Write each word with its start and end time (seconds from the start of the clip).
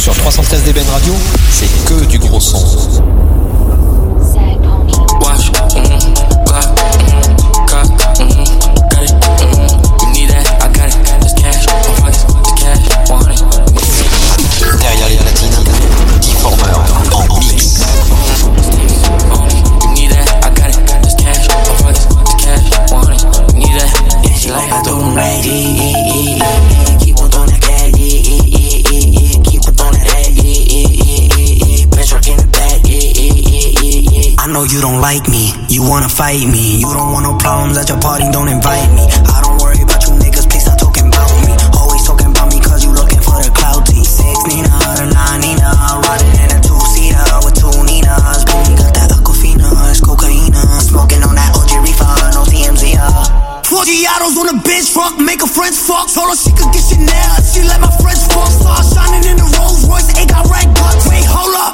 Sur 0.00 0.14
313 0.14 0.62
DBN 0.62 0.88
Radio, 0.88 1.12
c'est 1.50 1.68
que 1.84 2.06
du 2.06 2.18
gros 2.18 2.40
son. 2.40 2.56
Watch, 5.20 5.50
mm, 5.50 5.90
Glock, 6.46 6.68
mm, 6.70 7.26
cock, 7.66 7.86
mm, 8.18 8.32
got 8.88 9.02
it, 9.02 9.12
mm, 9.12 9.80
you 25.44 25.79
know 34.60 34.68
you 34.68 34.80
don't 34.80 35.00
like 35.00 35.24
me, 35.28 35.56
you 35.72 35.80
wanna 35.80 36.08
fight 36.08 36.44
me. 36.44 36.76
You 36.76 36.92
don't 36.92 37.12
want 37.16 37.24
no 37.24 37.32
problems 37.40 37.80
at 37.80 37.88
your 37.88 37.96
party, 37.96 38.28
don't 38.28 38.48
invite 38.48 38.92
me. 38.92 39.08
I 39.08 39.40
don't 39.40 39.56
worry 39.56 39.80
about 39.80 40.04
you 40.04 40.12
niggas, 40.20 40.44
please 40.44 40.68
stop 40.68 40.76
talking 40.76 41.08
about 41.08 41.32
me. 41.40 41.56
Always 41.80 42.04
talking 42.04 42.28
about 42.28 42.52
me 42.52 42.60
cause 42.60 42.84
you 42.84 42.92
looking 42.92 43.24
for 43.24 43.40
the 43.40 43.48
clout. 43.56 43.88
Six 43.88 44.36
Nina, 44.44 44.68
the 45.00 45.08
nine 45.16 45.40
Nina, 45.40 45.64
riding 46.04 46.36
in 46.44 46.50
a 46.52 46.60
two 46.60 46.76
seater 46.92 47.24
with 47.40 47.56
two 47.56 47.72
Ninas. 47.88 48.44
Baby 48.44 48.76
got 48.76 48.92
that 49.00 49.08
Aquafina, 49.16 49.64
it's 49.88 50.04
cocaine. 50.04 50.52
Smoking 50.84 51.24
on 51.24 51.32
that 51.40 51.56
OG 51.56 51.80
reefer, 51.80 52.12
no 52.36 52.44
TMZ. 52.44 53.00
Uh. 53.00 53.64
40 53.64 54.12
autos 54.12 54.36
on 54.36 54.48
a 54.52 54.56
bitch 54.60 54.92
fuck, 54.92 55.16
make 55.16 55.40
a 55.40 55.48
French 55.48 55.76
fuck. 55.76 56.12
Told 56.12 56.28
her 56.28 56.36
she 56.36 56.52
could 56.52 56.68
get 56.76 56.84
Chanel, 56.84 57.32
she 57.48 57.64
let 57.64 57.80
my 57.80 57.92
French 57.96 58.20
fuck. 58.28 58.52
Saw 58.52 58.76
shining 58.84 59.24
in 59.24 59.40
the 59.40 59.48
Rolls 59.56 59.88
Royce, 59.88 60.12
it 60.20 60.28
got 60.28 60.44
red 60.52 60.68
guts. 60.76 61.08
Wait, 61.08 61.24
hold 61.24 61.56
up. 61.56 61.69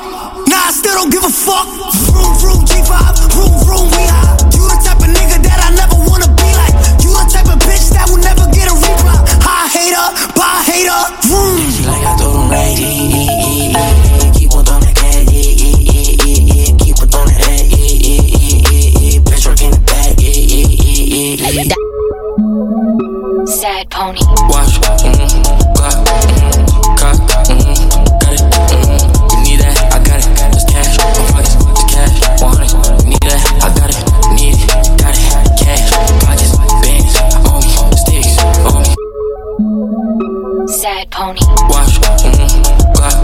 Don't 0.97 1.11
give 1.11 1.25
a 1.25 1.29
fuck. 1.29 1.67
Vroom, 2.09 2.33
vroom, 2.41 2.65
G5, 2.65 3.29
vroom, 3.35 3.53
vroom, 3.69 3.87
we 3.93 4.03
high. 4.09 4.33
You 4.57 4.65
the 4.65 4.81
type 4.81 4.97
of 4.97 5.13
nigga 5.13 5.45
that 5.45 5.61
I 5.61 5.77
never 5.77 5.97
wanna 6.09 6.25
be 6.33 6.49
like. 6.57 6.73
You 7.05 7.13
the 7.13 7.29
type 7.29 7.53
of 7.53 7.61
bitch 7.69 7.93
that 7.93 8.09
will 8.09 8.17
never 8.25 8.49
get 8.49 8.73
a 8.73 8.73
reply. 8.73 9.21
High 9.45 9.69
hater, 9.77 10.07
bye 10.33 10.65
hater, 10.65 10.97
vroom. 11.29 11.56
Pony. 41.17 41.41
Watch, 41.73 41.97
mm, 41.97 42.47
Glock, 42.93 43.19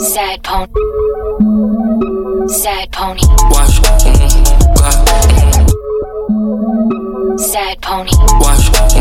Sad 0.00 0.38
pony. 0.42 0.72
Sad 2.48 2.88
pony. 2.90 3.20
watch, 3.52 3.76
mm, 3.82 4.30
Glock, 4.76 4.98
mm, 6.30 7.38
Sad 7.38 7.76
pony. 7.82 8.12
watch, 8.40 8.64
mm, 8.72 8.99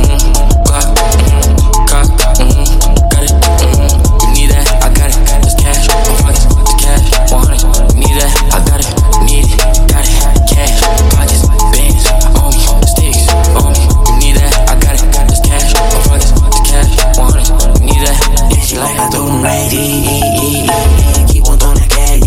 I 19.41 21.25
keep 21.31 21.47
on 21.47 21.57
throwing 21.57 21.79
that 21.79 22.19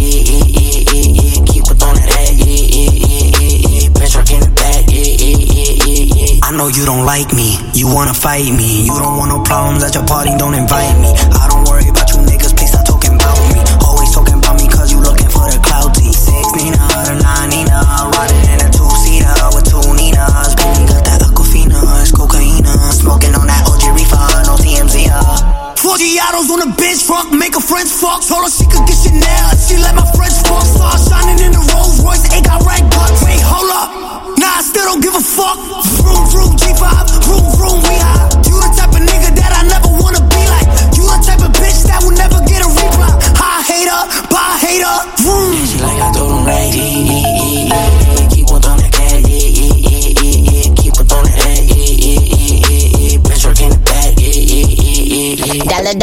keep 1.46 1.68
on 1.68 1.76
throwing 1.76 2.00
that 2.00 2.32
the 2.40 2.62
know 6.56 6.68
you 6.68 6.84
don't 6.86 7.04
like 7.04 7.32
me, 7.34 7.58
you 7.74 7.92
wanna 7.92 8.14
fight 8.14 8.46
me. 8.46 8.86
You 8.86 8.98
don't 8.98 9.18
want 9.18 9.30
no 9.30 9.42
problems 9.42 9.82
at 9.82 9.94
your 9.94 10.06
party, 10.06 10.30
don't 10.38 10.54
invite 10.54 10.98
me. 11.00 11.08
I 11.12 11.48
don't 11.48 11.51
bitch 26.92 27.06
fuck, 27.06 27.32
make 27.32 27.56
a 27.56 27.60
French 27.60 27.88
fuck. 27.88 28.22
Told 28.26 28.44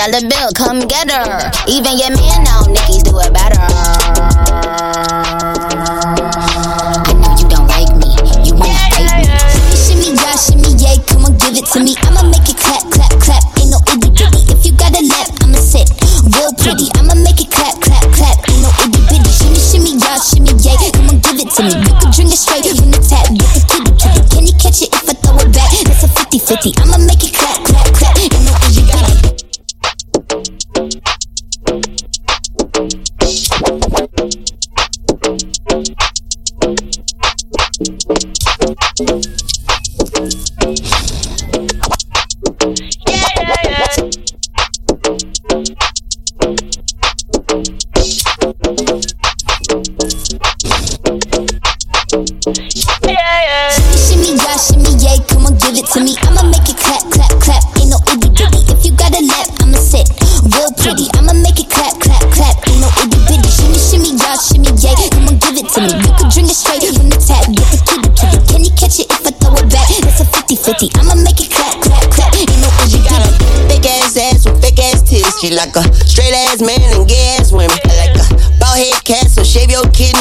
Dollar 0.10 0.26
bill, 0.26 0.50
come 0.56 0.80
get 0.88 1.12
her. 1.12 1.52
Even 1.70 1.94
your 2.02 2.10
man 2.10 2.42
now, 2.42 2.66
Nickies 2.66 3.06
do 3.06 3.14
it 3.22 3.30
better. 3.30 3.62
I 3.62 3.70
know 7.14 7.38
you 7.38 7.46
don't 7.46 7.70
like 7.70 7.94
me, 7.94 8.10
you 8.42 8.58
wanna 8.58 8.74
fight 8.90 9.06
me. 9.06 9.30
Shimmy, 9.78 10.10
shimmy, 10.10 10.18
yeah, 10.18 10.34
shimmy, 10.34 10.74
yeah, 10.82 10.98
come 11.06 11.30
on, 11.30 11.38
give 11.38 11.54
it 11.62 11.66
to 11.70 11.80
me. 11.86 11.94
I'ma 12.02 12.26
make 12.26 12.50
it 12.50 12.58
clap, 12.58 12.90
clap, 12.90 13.14
clap. 13.22 13.44
Ain't 13.62 13.70
no 13.70 13.78
itty 13.86 14.10
bitty. 14.10 14.50
If 14.50 14.66
you 14.66 14.74
got 14.74 14.98
a 14.98 15.02
lap, 15.06 15.30
I'ma 15.46 15.62
sit 15.62 15.86
real 16.34 16.58
pretty. 16.58 16.90
I'ma 16.98 17.14
make 17.14 17.38
it 17.38 17.54
clap, 17.54 17.78
clap, 17.78 18.02
clap. 18.18 18.50
Ain't 18.50 18.66
no 18.66 18.74
itty 18.82 18.98
bitty. 19.14 19.30
Shimmy, 19.30 19.62
shimmy, 19.62 19.94
yeah, 20.02 20.18
shimmy, 20.18 20.58
yeah, 20.58 20.74
come 20.90 21.14
on, 21.14 21.22
give 21.22 21.38
it 21.38 21.54
to 21.54 21.62
me. 21.70 21.86
You 21.86 21.94
can 22.02 22.10
drink 22.10 22.34
it 22.34 22.42
straight 22.42 22.66
from 22.66 22.90
the 22.90 22.98
tap, 23.06 23.30
get 23.30 23.46
the 23.54 23.62
kitty, 23.62 23.94
kitty. 23.94 24.26
Can 24.34 24.50
you 24.50 24.58
catch 24.58 24.82
it 24.82 24.90
if 24.90 25.06
I 25.06 25.14
throw 25.22 25.38
it 25.38 25.54
back? 25.54 25.70
That's 25.86 26.02
a 26.02 26.10
50-50. 26.10 26.82
I'ma 26.82 26.98
make 27.06 27.19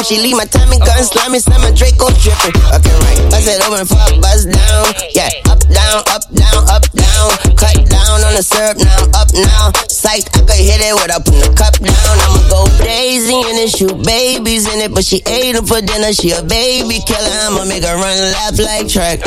She 0.09 0.17
leave 0.17 0.33
my 0.33 0.49
tummy 0.49 0.81
gun 0.81 1.05
slamming, 1.05 1.37
slamming 1.37 1.77
Draco 1.77 2.09
dripping. 2.17 2.57
Okay, 2.73 2.97
right. 3.05 3.21
Bust 3.29 3.45
it 3.45 3.61
open, 3.61 3.85
fuck, 3.85 4.09
bust 4.17 4.49
down. 4.49 4.89
Yeah, 5.13 5.29
up, 5.45 5.61
down, 5.69 6.01
up, 6.09 6.25
down, 6.33 6.65
up, 6.65 6.81
down. 6.97 7.29
Cut 7.53 7.77
down 7.85 8.17
on 8.25 8.33
the 8.33 8.41
syrup, 8.41 8.81
now 8.81 9.05
I'm 9.05 9.13
up 9.13 9.29
now. 9.37 9.69
Psych, 9.85 10.25
I 10.33 10.41
could 10.49 10.57
hit 10.57 10.81
it 10.81 10.97
without 10.97 11.21
putting 11.29 11.45
the 11.45 11.53
cup 11.53 11.77
down. 11.77 11.93
I'ma 12.25 12.41
go 12.49 12.65
crazy 12.81 13.37
in 13.37 13.61
it, 13.61 13.69
shoot 13.69 13.93
babies 14.01 14.65
in 14.65 14.81
it. 14.81 14.97
But 14.97 15.05
she 15.05 15.21
ate 15.29 15.53
them 15.53 15.69
for 15.69 15.77
dinner, 15.77 16.09
she 16.09 16.33
a 16.33 16.41
baby 16.41 17.05
killer. 17.05 17.29
I'ma 17.45 17.69
make 17.69 17.85
her 17.85 17.93
run 17.93 18.17
lap 18.33 18.57
like 18.57 18.89
track. 18.89 19.21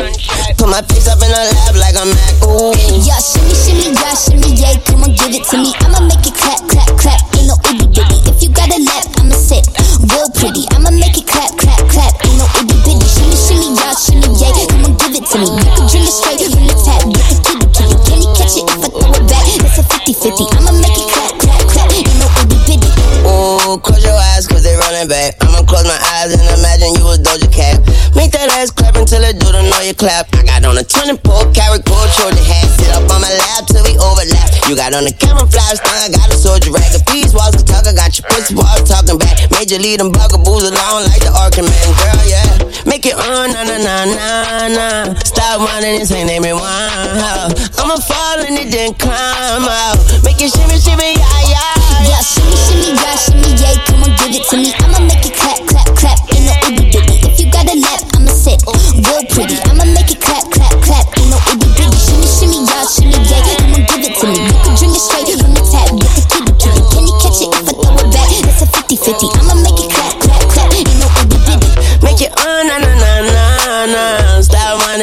Put 0.59 0.67
my 0.67 0.83
face 0.83 1.07
up 1.07 1.23
in 1.23 1.31
her 1.31 1.47
lap 1.47 1.79
like 1.79 1.95
I'm 1.95 2.11
at, 2.11 2.43
ooh. 2.43 2.75
Yeah, 3.07 3.23
shimmy, 3.23 3.55
shimmy, 3.55 3.95
yeah, 3.95 4.19
shimmy, 4.19 4.51
yeah. 4.59 4.83
Come 4.83 5.07
on, 5.07 5.15
give 5.15 5.31
it 5.31 5.47
to 5.47 5.63
me. 5.63 5.71
it 29.93 29.99
clap. 29.99 30.27
I 30.35 30.43
got 30.43 30.65
on 30.65 30.77
a 30.81 30.85
24 30.85 31.53
karat 31.53 31.85
gold 31.85 32.09
shoulder 32.17 32.41
hat. 32.41 32.69
Sit 32.81 32.89
up 32.97 33.05
on 33.13 33.21
my 33.21 33.29
lap 33.29 33.69
till 33.69 33.85
we 33.85 33.93
overlap. 34.01 34.49
You 34.69 34.75
got 34.77 34.97
on 34.97 35.05
a 35.05 35.13
camouflage 35.13 35.81
thing, 35.81 36.01
I 36.01 36.09
got 36.09 36.33
a 36.33 36.37
soldier 36.37 36.73
rack. 36.73 36.93
If 36.97 37.05
these 37.13 37.33
walls 37.37 37.57
could 37.57 37.69
talk, 37.69 37.85
I 37.85 37.93
got 37.93 38.17
your 38.17 38.25
pussy 38.29 38.57
walls 38.57 38.89
talking 38.89 39.19
back. 39.21 39.37
Major 39.53 39.77
lead 39.77 40.01
them 40.01 40.11
bugaboos 40.13 40.65
along 40.65 41.09
like 41.13 41.21
the 41.21 41.33
Arkham 41.33 41.69
Man. 41.69 41.89
Girl, 42.01 42.25
yeah. 42.25 42.49
Make 42.89 43.05
it 43.07 43.17
on, 43.17 43.53
na 43.53 43.63
na 43.69 43.77
na 43.79 43.97
na 44.09 44.21
na. 44.73 44.89
Stop 45.25 45.61
running, 45.69 46.05
say 46.09 46.25
name 46.25 46.45
it 46.45 46.57
one. 46.57 46.65
I'ma 47.77 47.97
fall 48.01 48.41
and 48.41 48.57
it 48.57 48.73
then 48.73 48.95
climb 48.97 49.69
out. 49.69 49.99
Make 50.25 50.41
it 50.41 50.53
shimmy, 50.53 50.79
shimmy, 50.81 51.17
yeah, 51.21 51.53
yeah. 51.53 52.09
Yeah, 52.09 52.23
shimmy, 52.25 52.57
shimmy, 52.65 52.91
yeah, 52.97 53.17
shimmy, 53.19 53.51
yeah. 53.61 53.77
Come 53.87 54.03
on, 54.09 54.11
give 54.17 54.33
it 54.37 54.45
to 54.49 54.57
me. 54.57 54.71
I'ma 54.81 55.01
make 55.05 55.27
it 55.27 55.37
clap, 55.37 55.61
clap, 55.69 55.89
clap. 55.99 56.19
In 56.33 56.49
the 56.49 56.55
Uber 56.81 57.03
If 57.29 57.41
you 57.41 57.51
got 57.51 57.67
a 57.69 57.77
lap, 57.77 58.01
I'ma 58.17 58.31
sit 58.33 58.63
real 58.67 59.25
pretty. 59.29 59.72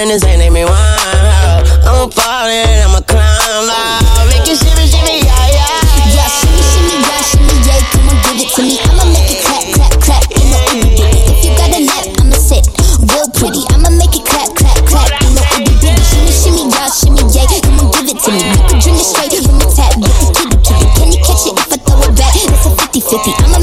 this 0.09 0.25
ain't 0.25 0.41
make 0.41 0.51
me 0.51 0.65
wild. 0.65 1.69
I'm 1.85 2.01
a 2.01 2.09
baller, 2.09 2.65
I'm 2.81 2.97
a 2.97 3.01
clown 3.05 3.69
loud. 3.69 4.25
Make 4.33 4.49
it 4.49 4.57
shimmy, 4.57 4.89
shimmy, 4.89 5.21
yeah, 5.21 5.53
yeah. 5.53 6.17
Yeah, 6.17 6.25
shimmy, 6.25 6.65
shimmy, 6.65 6.97
yeah, 7.05 7.21
shimmy, 7.21 7.53
yeah. 7.61 7.77
Come 7.93 8.09
on, 8.09 8.17
give 8.25 8.41
it 8.41 8.49
to 8.57 8.61
me. 8.65 8.81
I'ma 8.89 9.05
make 9.13 9.29
it 9.29 9.45
clap, 9.45 9.69
clap, 9.69 9.93
clap. 10.01 10.25
You 10.33 10.49
know 10.49 10.61
what 10.65 10.81
you 10.81 10.89
do. 10.97 11.05
If 11.05 11.45
you 11.45 11.53
got 11.53 11.77
a 11.77 11.81
nap, 11.85 12.09
I'ma 12.25 12.37
sit 12.41 12.65
real 13.05 13.29
pretty. 13.37 13.61
I'ma 13.69 13.93
make 14.01 14.17
it 14.17 14.25
clap, 14.25 14.49
clap, 14.57 14.81
clap. 14.89 15.13
You 15.21 15.29
know 15.37 15.45
what 15.45 15.61
you 15.61 15.77
do. 15.77 15.93
Shimmy, 16.01 16.33
shimmy, 16.33 16.63
yeah, 16.73 16.89
shimmy, 16.89 17.21
yeah. 17.29 17.45
Come 17.61 17.77
on, 17.85 17.93
give 17.93 18.09
it 18.09 18.17
to 18.17 18.29
me. 18.33 18.41
You 18.49 18.65
can 18.65 18.81
drink 18.81 18.97
it 18.97 19.05
straight 19.05 19.37
from 19.45 19.61
the 19.61 19.69
tap. 19.69 19.93
Get 19.93 20.09
the 20.09 20.25
kitty, 20.33 20.57
kitty. 20.65 20.89
Can 20.97 21.07
you 21.13 21.21
catch 21.21 21.45
it 21.45 21.53
if 21.53 21.69
I 21.69 21.77
throw 21.85 22.01
it 22.01 22.17
back? 22.17 22.33
That's 22.33 22.65
a 22.65 22.73
50-50. 22.73 23.45
I'm 23.45 23.53
a 23.53 23.58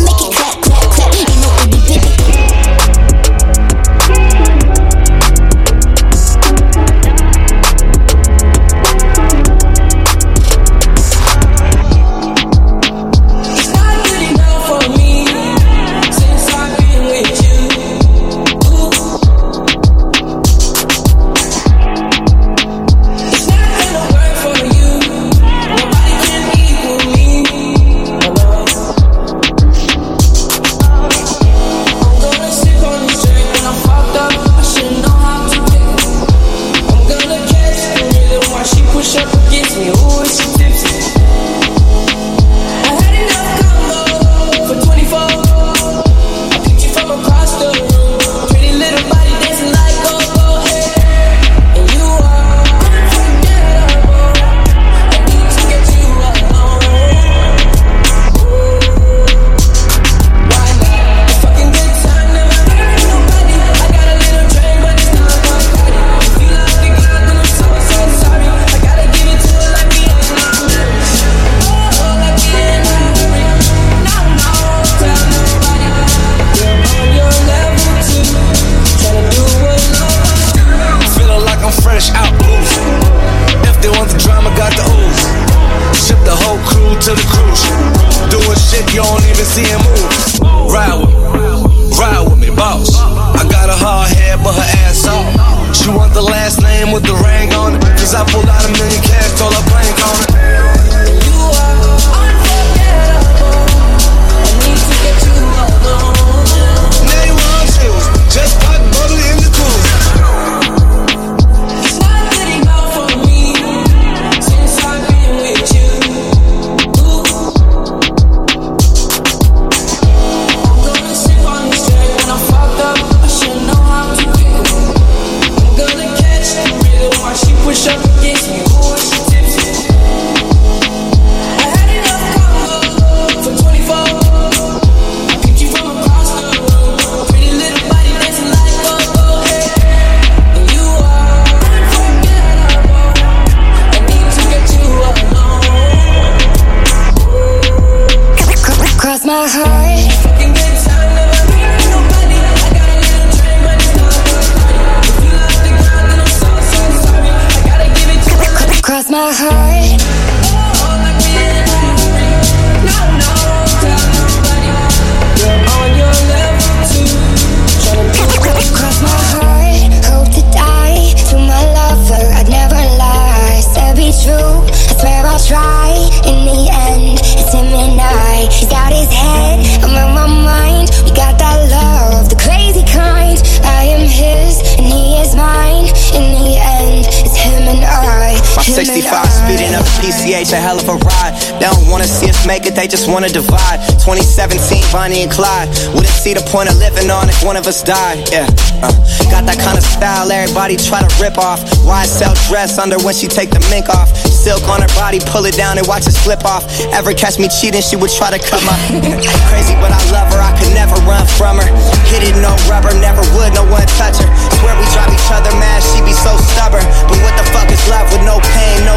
they 192.86 192.90
just 192.90 193.10
wanna 193.10 193.28
divide. 193.28 193.82
2017, 194.06 194.78
Bonnie 194.92 195.26
and 195.26 195.30
Clyde. 195.30 195.66
Wouldn't 195.90 196.14
see 196.22 196.34
the 196.34 196.46
point 196.46 196.70
of 196.70 196.78
living 196.78 197.10
on 197.10 197.28
if 197.28 197.42
one 197.42 197.56
of 197.56 197.66
us 197.66 197.82
died. 197.82 198.22
Yeah, 198.30 198.46
uh. 198.78 198.94
got 199.26 199.42
that 199.50 199.58
kind 199.58 199.74
of 199.74 199.82
style 199.82 200.30
everybody 200.30 200.78
try 200.78 201.02
to 201.02 201.10
rip 201.18 201.34
off. 201.34 201.58
Why 201.82 202.06
sell 202.06 202.34
dress 202.46 202.78
under 202.78 202.94
when 203.02 203.14
she 203.14 203.26
take 203.26 203.50
the 203.50 203.58
mink 203.74 203.90
off? 203.90 204.14
Silk 204.30 204.62
on 204.70 204.86
her 204.86 204.92
body, 204.94 205.18
pull 205.18 205.50
it 205.50 205.58
down 205.58 205.78
and 205.78 205.86
watch 205.90 206.06
it 206.06 206.14
slip 206.14 206.46
off. 206.46 206.62
Ever 206.94 207.10
catch 207.10 207.42
me 207.42 207.50
cheating, 207.50 207.82
she 207.82 207.98
would 207.98 208.14
try 208.14 208.30
to 208.30 208.38
cut 208.38 208.62
my. 208.62 208.76
Crazy, 209.50 209.74
but 209.82 209.90
I 209.90 209.98
love 210.14 210.30
her. 210.30 210.38
I 210.38 210.54
could 210.54 210.70
never 210.70 210.94
run 211.02 211.26
from 211.34 211.58
her. 211.58 211.66
Hit 212.06 212.22
it 212.22 212.38
no 212.38 212.54
rubber, 212.70 212.94
never 213.02 213.26
would, 213.34 213.50
no 213.50 213.66
one 213.66 213.82
touch 213.98 214.22
her. 214.22 214.30
Swear 214.62 214.78
we 214.78 214.86
drive 214.94 215.10
each 215.10 215.30
other 215.34 215.50
mad, 215.58 215.82
she 215.82 215.98
be 216.06 216.14
so 216.14 216.38
stubborn. 216.54 216.86
But 217.10 217.18
what 217.18 217.34
the 217.34 217.46
fuck 217.50 217.66
is 217.66 217.82
love 217.90 218.06
with 218.14 218.22
no 218.22 218.38
pain, 218.54 218.86
no 218.86 218.95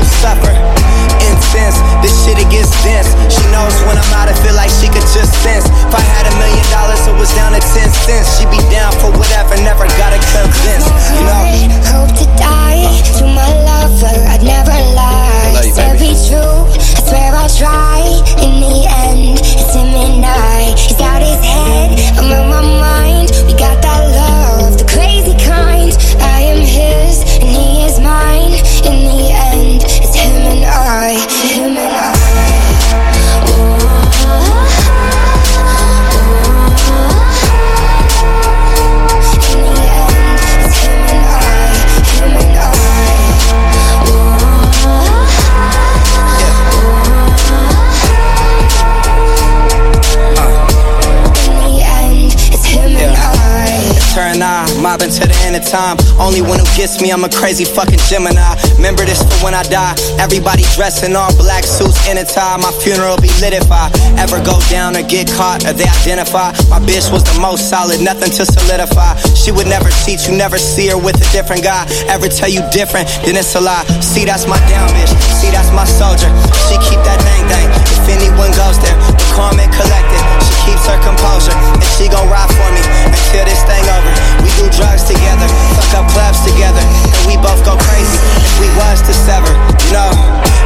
time. 55.69 55.97
Only 56.17 56.41
one 56.41 56.57
who 56.57 56.65
gets 56.73 56.99
me, 56.99 57.13
I'm 57.13 57.23
a 57.23 57.29
crazy 57.29 57.63
fucking 57.63 58.01
Gemini. 58.09 58.41
Remember 58.75 59.05
this 59.05 59.21
for 59.21 59.45
when 59.45 59.53
I 59.53 59.61
die. 59.63 59.93
Everybody 60.17 60.65
dressing 60.73 61.15
all 61.15 61.29
black 61.37 61.63
suits 61.63 62.09
in 62.09 62.17
a 62.17 62.25
tie. 62.25 62.57
My 62.57 62.73
funeral 62.81 63.15
be 63.21 63.29
lit 63.37 63.53
if 63.53 63.69
I 63.69 63.93
ever 64.17 64.41
go 64.41 64.57
down 64.73 64.97
or 64.97 65.05
get 65.05 65.29
caught 65.29 65.63
or 65.69 65.73
they 65.73 65.85
identify. 66.01 66.51
My 66.73 66.81
bitch 66.81 67.13
was 67.13 67.23
the 67.23 67.37
most 67.39 67.69
solid, 67.69 68.01
nothing 68.01 68.33
to 68.33 68.43
solidify. 68.45 69.13
She 69.49 69.57
would 69.57 69.65
never 69.65 69.89
cheat, 70.05 70.29
you 70.29 70.37
never 70.37 70.61
see 70.61 70.93
her 70.93 70.97
with 71.01 71.17
a 71.17 71.25
different 71.33 71.65
guy. 71.65 71.81
Ever 72.05 72.29
tell 72.29 72.53
you 72.53 72.61
different, 72.69 73.09
then 73.25 73.33
it's 73.33 73.57
a 73.57 73.59
lie. 73.59 73.81
See, 73.97 74.21
that's 74.21 74.45
my 74.45 74.61
down 74.69 74.85
bitch. 74.93 75.09
See, 75.41 75.49
that's 75.49 75.73
my 75.73 75.89
soldier. 75.89 76.29
She 76.69 76.77
keep 76.85 77.01
that 77.01 77.17
thing 77.25 77.41
thing. 77.49 77.65
If 77.89 78.05
anyone 78.13 78.53
goes 78.53 78.77
there, 78.77 78.93
the 79.09 79.25
and 79.57 79.73
collected. 79.73 80.21
She 80.45 80.53
keeps 80.69 80.85
her 80.85 81.01
composure, 81.01 81.57
and 81.57 81.89
she 81.97 82.05
gon' 82.13 82.29
ride 82.29 82.45
for 82.53 82.69
me 82.77 82.83
until 83.09 83.41
this 83.49 83.57
thing 83.65 83.81
over. 83.89 84.13
We 84.45 84.53
do 84.53 84.69
drugs 84.69 85.09
together, 85.09 85.49
fuck 85.73 86.05
up 86.05 86.05
clubs 86.13 86.45
together, 86.45 86.85
and 86.85 87.25
we 87.25 87.33
both 87.41 87.65
go 87.65 87.73
crazy 87.89 88.21
if 88.45 88.53
we 88.61 88.69
was 88.77 89.01
to 89.01 89.17
sever. 89.17 89.49
You 89.89 89.97
know, 89.97 90.13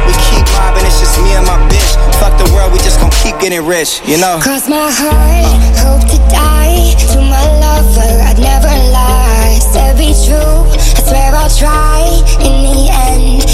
we 0.04 0.12
keep 0.28 0.44
mobbing, 0.60 0.84
it's 0.84 1.00
just 1.00 1.16
me 1.24 1.32
and 1.32 1.48
my 1.48 1.56
bitch. 1.72 1.96
Fuck 2.20 2.36
the 2.36 2.52
world, 2.52 2.68
we 2.68 2.84
just 2.84 3.00
gon' 3.00 3.08
keep 3.24 3.40
getting 3.40 3.64
rich. 3.64 4.04
You 4.04 4.20
know. 4.20 4.44
Cross 4.44 4.68
my 4.68 4.92
heart, 4.92 5.72
hope 5.80 6.04
to 6.12 6.20
die 6.28 6.73
to 6.92 7.18
my 7.20 7.44
lover. 7.60 8.12
I'd 8.28 8.38
never 8.38 8.74
lie. 8.92 9.58
Said 9.72 9.96
be 9.96 10.12
true, 10.26 10.68
I 10.68 11.00
swear 11.06 11.34
I'll 11.34 11.48
try. 11.48 12.04
In 12.44 12.54
the 12.68 12.90
end, 13.08 13.53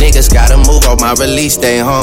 Niggas 0.00 0.32
gotta 0.32 0.56
move 0.56 0.86
on 0.86 0.96
my 1.00 1.12
release 1.18 1.56
day, 1.56 1.80
huh? 1.80 2.02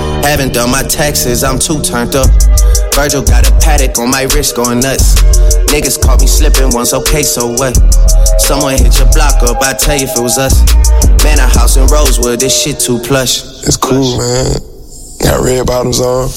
Haven't 0.23 0.53
done 0.53 0.71
my 0.71 0.83
taxes, 0.83 1.43
I'm 1.43 1.59
too 1.59 1.81
turned 1.81 2.15
up. 2.15 2.29
Virgil 2.95 3.23
got 3.23 3.47
a 3.47 3.51
paddock 3.59 3.97
on 3.99 4.09
my 4.09 4.23
wrist 4.33 4.55
going 4.55 4.79
nuts. 4.79 5.15
Niggas 5.67 6.01
caught 6.01 6.21
me 6.21 6.27
slipping 6.27 6.69
once, 6.71 6.93
okay, 6.93 7.23
so 7.23 7.47
what? 7.47 7.75
Someone 8.39 8.77
hit 8.77 8.97
your 8.97 9.11
block 9.11 9.43
up, 9.43 9.61
I 9.61 9.73
tell 9.73 9.97
you 9.97 10.05
if 10.05 10.17
it 10.17 10.21
was 10.21 10.37
us. 10.37 10.61
Man, 11.23 11.39
a 11.39 11.47
house 11.47 11.77
in 11.77 11.85
Rosewood, 11.87 12.39
this 12.39 12.55
shit 12.55 12.79
too 12.79 12.99
plush. 12.99 13.43
It's 13.67 13.77
cool, 13.77 14.17
man. 14.17 14.53
Got 15.21 15.43
red 15.43 15.65
bottoms 15.65 15.99
on. 15.99 16.29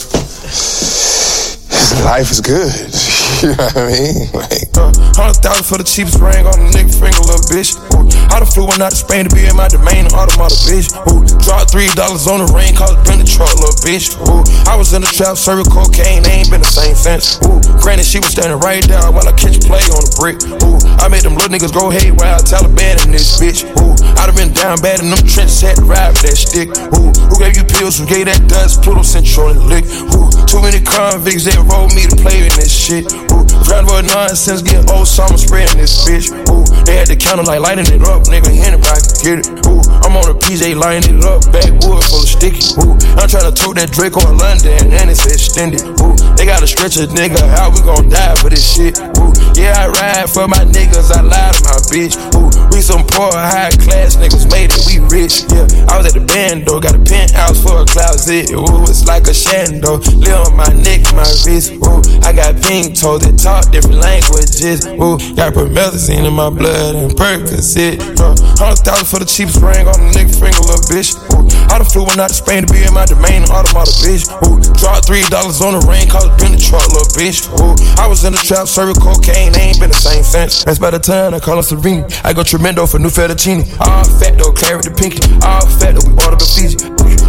Life 2.05 2.31
is 2.31 2.41
good. 2.41 3.14
You 3.45 3.53
know 3.53 3.69
what 3.69 3.77
I 3.77 3.93
mean? 3.93 4.25
Like, 4.35 4.67
uh, 4.77 4.91
Hundred 5.15 5.45
thousand 5.45 5.65
for 5.69 5.79
the 5.79 5.87
cheapest 5.87 6.19
ring 6.19 6.43
on 6.43 6.59
the 6.59 6.69
nigga 6.75 6.91
finger, 6.91 7.23
little 7.23 7.45
bitch. 7.47 7.77
Ooh, 7.95 8.09
I 8.33 8.43
done 8.43 8.51
flew 8.51 8.67
one 8.67 8.83
out 8.83 8.91
to 8.91 8.99
Spain 8.99 9.29
to 9.29 9.33
be 9.33 9.47
in 9.47 9.55
my 9.55 9.69
domain, 9.69 10.11
automata, 10.11 10.57
bitch. 10.67 10.91
Ooh, 11.07 11.23
dropped 11.45 11.71
three 11.71 11.87
dollars 11.95 12.27
on 12.27 12.43
the 12.43 12.49
ring, 12.51 12.75
cause 12.75 12.91
it 12.91 13.05
been 13.07 13.23
the 13.23 13.29
truck, 13.29 13.53
little 13.61 13.77
bitch. 13.85 14.17
Ooh, 14.27 14.43
I 14.67 14.75
was 14.75 14.91
in 14.97 15.05
the 15.05 15.13
trap, 15.13 15.37
serving 15.37 15.71
cocaine, 15.71 16.25
they 16.25 16.43
ain't 16.43 16.51
been 16.51 16.65
the 16.65 16.73
same 16.73 16.97
since. 16.97 17.39
Ooh, 17.47 17.61
granted, 17.79 18.09
she 18.09 18.19
was 18.19 18.33
standing 18.35 18.59
right 18.59 18.83
there 18.89 19.07
while 19.13 19.29
I 19.29 19.33
catch 19.37 19.61
play 19.63 19.85
on 19.93 20.03
the 20.03 20.13
brick. 20.19 20.41
Ooh, 20.65 20.83
I 20.99 21.07
made 21.07 21.23
them 21.23 21.39
little 21.39 21.53
niggas 21.53 21.71
go 21.71 21.95
haywire, 21.95 22.41
Taliban 22.43 23.07
in 23.07 23.15
this 23.15 23.39
bitch. 23.39 23.63
Ooh, 23.79 23.95
I 24.19 24.27
done 24.27 24.35
been 24.35 24.51
down 24.51 24.83
bad 24.83 24.99
in 24.99 25.15
them 25.15 25.23
trenches, 25.23 25.63
had 25.63 25.79
to 25.79 25.87
ride 25.87 26.17
with 26.17 26.27
that 26.27 26.37
stick. 26.41 26.75
Ooh, 26.99 27.13
who 27.31 27.39
gave 27.39 27.55
you 27.55 27.65
pills? 27.65 28.03
Who 28.03 28.07
gave 28.09 28.27
that 28.27 28.43
dust? 28.51 28.83
Pluto 28.83 29.07
Central 29.07 29.55
and 29.55 29.63
lick. 29.71 29.87
Ooh, 30.11 30.27
too 30.51 30.59
many 30.59 30.83
convicts, 30.83 31.47
they 31.47 31.55
rolled 31.71 31.95
me 31.95 32.07
to 32.11 32.17
play 32.19 32.43
in 32.43 32.53
this 32.59 32.75
shit. 32.75 33.07
Ooh, 33.31 33.34
round 33.75 33.89
about 33.89 34.05
nonsense, 34.05 34.63
getting 34.63 34.89
old, 34.91 35.09
so 35.09 35.25
I'm 35.25 35.37
spreading 35.37 35.77
this 35.79 36.07
bitch. 36.07 36.31
Ooh, 36.31 36.65
they 36.85 36.97
had 36.97 37.09
the 37.09 37.17
counter 37.17 37.43
like 37.43 37.61
lighting 37.61 37.87
it 37.91 38.03
up, 38.07 38.23
nigga, 38.31 38.51
anybody 38.63 39.03
can 39.03 39.19
get 39.19 39.37
it. 39.43 39.47
Ooh, 39.67 39.83
I'm 40.07 40.15
on 40.15 40.31
a 40.31 40.37
PJ 40.39 40.77
lining 40.79 41.19
it 41.19 41.25
up, 41.25 41.43
backwood 41.51 42.03
full 42.07 42.23
of 42.23 42.31
sticky. 42.31 42.63
Ooh, 42.79 42.95
I'm 43.19 43.27
trying 43.27 43.51
to 43.51 43.55
tote 43.55 43.77
that 43.77 43.91
Drake 43.91 44.17
on 44.17 44.39
London, 44.39 44.79
and 44.95 45.11
it's 45.11 45.27
extended. 45.27 45.83
Ooh, 45.99 46.15
they 46.39 46.47
gotta 46.47 46.67
stretch 46.67 46.97
a 47.03 47.11
nigga 47.11 47.41
out, 47.59 47.75
we 47.75 47.83
gon' 47.83 48.09
die 48.09 48.35
for 48.39 48.51
this 48.51 48.63
shit. 48.63 48.99
Ooh, 49.19 49.35
yeah, 49.59 49.75
I 49.75 49.91
ride 49.91 50.31
for 50.31 50.47
my 50.47 50.63
niggas, 50.71 51.11
I 51.11 51.23
lie 51.23 51.51
to 51.51 51.61
my 51.67 51.79
bitch. 51.91 52.15
Ooh, 52.39 52.51
we 52.71 52.81
some 52.81 53.03
poor, 53.07 53.33
high 53.35 53.75
class 53.75 54.15
niggas 54.15 54.51
made 54.51 54.71
it, 54.71 54.83
we 54.87 55.03
rich. 55.11 55.47
Yeah, 55.51 55.67
I 55.91 55.99
was 55.99 56.07
at 56.07 56.15
the 56.15 56.23
band 56.23 56.67
though, 56.67 56.79
got 56.79 56.95
a 56.95 57.03
penthouse 57.03 57.59
for 57.59 57.83
a 57.83 57.87
closet. 57.87 58.51
Ooh, 58.55 58.87
it's 58.87 59.07
like 59.07 59.27
a 59.27 59.35
shando, 59.35 59.99
live 60.23 60.47
on 60.47 60.57
my 60.57 60.71
neck, 60.79 61.03
my 61.15 61.27
wrist. 61.43 61.75
Ooh, 61.83 62.03
I 62.23 62.31
got 62.31 62.61
pink 62.63 62.99
toes 62.99 63.23
that 63.27 63.39
talk 63.39 63.64
different 63.71 63.99
languages. 64.01 64.87
Ooh, 64.87 65.17
got 65.35 65.55
promethazine 65.55 66.27
in 66.27 66.33
my 66.33 66.51
blood 66.51 66.97
and 66.97 67.11
Percocet. 67.13 68.01
Uh, 68.21 68.35
Hundred 68.55 68.87
thousand 68.87 69.07
for 69.11 69.19
the 69.19 69.27
cheapest 69.27 69.59
ring 69.61 69.87
on 69.87 69.99
the 69.99 70.09
nigga 70.15 70.31
finger, 70.31 70.63
little 70.63 70.87
bitch. 70.87 71.19
Ooh, 71.35 71.43
I 71.75 71.79
done 71.83 71.89
flew 71.91 72.07
one 72.07 72.21
out 72.21 72.31
to 72.31 72.39
Spain 72.39 72.63
to 72.67 72.71
be 72.73 72.83
in 72.87 72.95
my 72.95 73.05
domain, 73.05 73.43
automata, 73.51 73.91
bitch. 74.05 74.31
Ooh, 74.47 74.63
dropped 74.79 75.07
three 75.11 75.27
dollars 75.27 75.59
on 75.61 75.75
the 75.75 75.83
ring, 75.91 76.07
cause 76.07 76.31
been 76.39 76.55
the 76.55 76.63
truck, 76.63 76.87
little 76.95 77.11
bitch. 77.19 77.51
Ooh, 77.59 77.75
I 77.99 78.07
was 78.07 78.23
in 78.23 78.33
the 78.33 78.43
trap, 78.43 78.69
serving 78.71 79.03
cocaine, 79.03 79.51
they 79.53 79.75
ain't 79.75 79.81
been 79.81 79.91
the 79.91 79.99
same 79.99 80.23
since. 80.23 80.63
That's 80.65 80.79
by 80.79 80.91
the 80.95 81.03
time 81.03 81.35
I 81.35 81.41
call 81.41 81.57
her 81.59 81.67
Serene. 81.67 82.07
I 82.23 82.33
go 82.33 82.43
tremendo 82.47 82.87
for 82.87 82.99
new 83.03 83.11
fettuccine. 83.11 83.67
All 83.83 84.07
fat 84.07 84.39
though, 84.39 84.55
claret 84.55 84.87
the 84.87 84.95
pinky. 84.95 85.23
All 85.43 85.67
fat 85.83 85.99
though, 85.99 86.07
we 86.07 86.15
order 86.23 86.39
the 86.39 86.47
Fiji. 86.47 86.79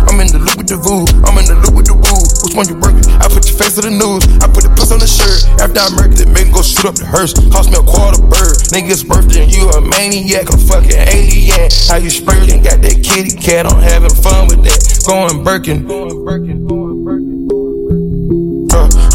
I'm 0.07 0.21
in 0.21 0.27
the 0.29 0.39
loop 0.39 0.57
with 0.57 0.69
the 0.69 0.77
voo, 0.77 1.05
I'm 1.25 1.37
in 1.41 1.45
the 1.49 1.57
loop 1.59 1.75
with 1.75 1.87
the 1.89 1.97
woo. 1.97 2.21
Which 2.45 2.55
one 2.55 2.67
you 2.69 2.77
working? 2.77 3.05
I 3.19 3.27
put 3.27 3.47
your 3.49 3.57
face 3.57 3.75
to 3.75 3.81
the 3.81 3.91
news. 3.91 4.23
I 4.39 4.47
put 4.47 4.63
the 4.63 4.71
puss 4.77 4.91
on 4.91 4.99
the 4.99 5.09
shirt. 5.09 5.45
After 5.59 5.81
I 5.81 5.89
murdered 5.97 6.21
it, 6.21 6.29
make 6.29 6.53
go 6.53 6.61
shoot 6.61 6.85
up 6.85 6.95
the 6.95 7.05
hearse. 7.05 7.33
Cost 7.49 7.71
me 7.71 7.77
a 7.77 7.85
quarter 7.85 8.21
bird. 8.21 8.55
Nigga's 8.71 9.03
birthday 9.03 9.43
and 9.43 9.51
you 9.51 9.69
a 9.73 9.81
maniac, 9.81 10.49
a 10.49 10.57
fucking 10.57 10.95
alien. 10.95 11.69
How 11.89 11.97
you 11.97 12.09
spurting? 12.09 12.63
Got 12.63 12.81
that 12.85 13.01
kitty 13.01 13.33
cat, 13.35 13.65
I'm 13.65 13.81
having 13.81 14.13
fun 14.13 14.47
with 14.47 14.63
that. 14.63 14.79
Going 15.05 15.43
Birkin. 15.43 15.89
Uh, 15.89 17.54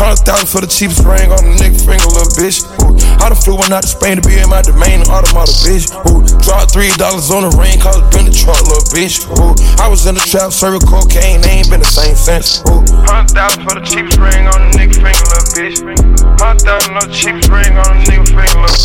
Hundred 0.00 0.24
thousand 0.24 0.48
for 0.48 0.60
the 0.60 0.70
cheapest 0.70 1.04
ring 1.04 1.28
on 1.28 1.42
the 1.44 1.54
nigga 1.60 1.76
finger, 1.76 2.08
little 2.08 2.32
bitch. 2.34 2.64
Ooh, 2.80 2.96
I 3.20 3.28
done 3.28 3.38
flew 3.38 3.56
one 3.56 3.72
out 3.72 3.84
to 3.84 3.90
Spain 3.90 4.16
to 4.16 4.24
be 4.24 4.38
in 4.40 4.48
my 4.48 4.62
domain, 4.62 5.04
automata, 5.12 5.52
bitch. 5.60 5.92
Ooh, 6.08 6.24
dropped 6.40 6.72
three 6.72 6.88
dollars 6.96 7.28
on 7.28 7.44
the 7.44 7.52
ring, 7.60 7.76
cause 7.78 8.00
been 8.14 8.24
the 8.24 8.34
truck, 8.34 8.60
little 8.64 8.86
bitch. 8.90 9.28
Ooh, 9.28 9.52
I 9.76 9.88
was 9.88 10.06
in 10.08 10.16
the 10.16 10.24
trap, 10.24 10.52
serving 10.52 10.86
cocaine, 10.88 11.44
they 11.44 11.60
ain't 11.60 11.70
been 11.70 11.84
the 11.84 11.88
same 11.88 12.16
since. 12.16 12.64
Hundred 13.04 13.36
thousand 13.36 13.68
for 13.68 13.76
the 13.76 13.84
cheapest 13.84 14.16
ring 14.16 14.48
on 14.48 14.58
the 14.64 14.70
nigga 14.80 14.96
finger, 14.96 15.24
little 15.28 15.50
bitch. 15.52 15.76
Hundred 16.40 16.64
thousand 16.64 16.96
on 16.96 17.04
the 17.04 17.14
cheapest 17.14 17.52
ring 17.52 17.72
on 17.76 18.00
the 18.00 18.04
nigga 18.08 18.24
finger, 18.32 18.58
little 18.64 18.79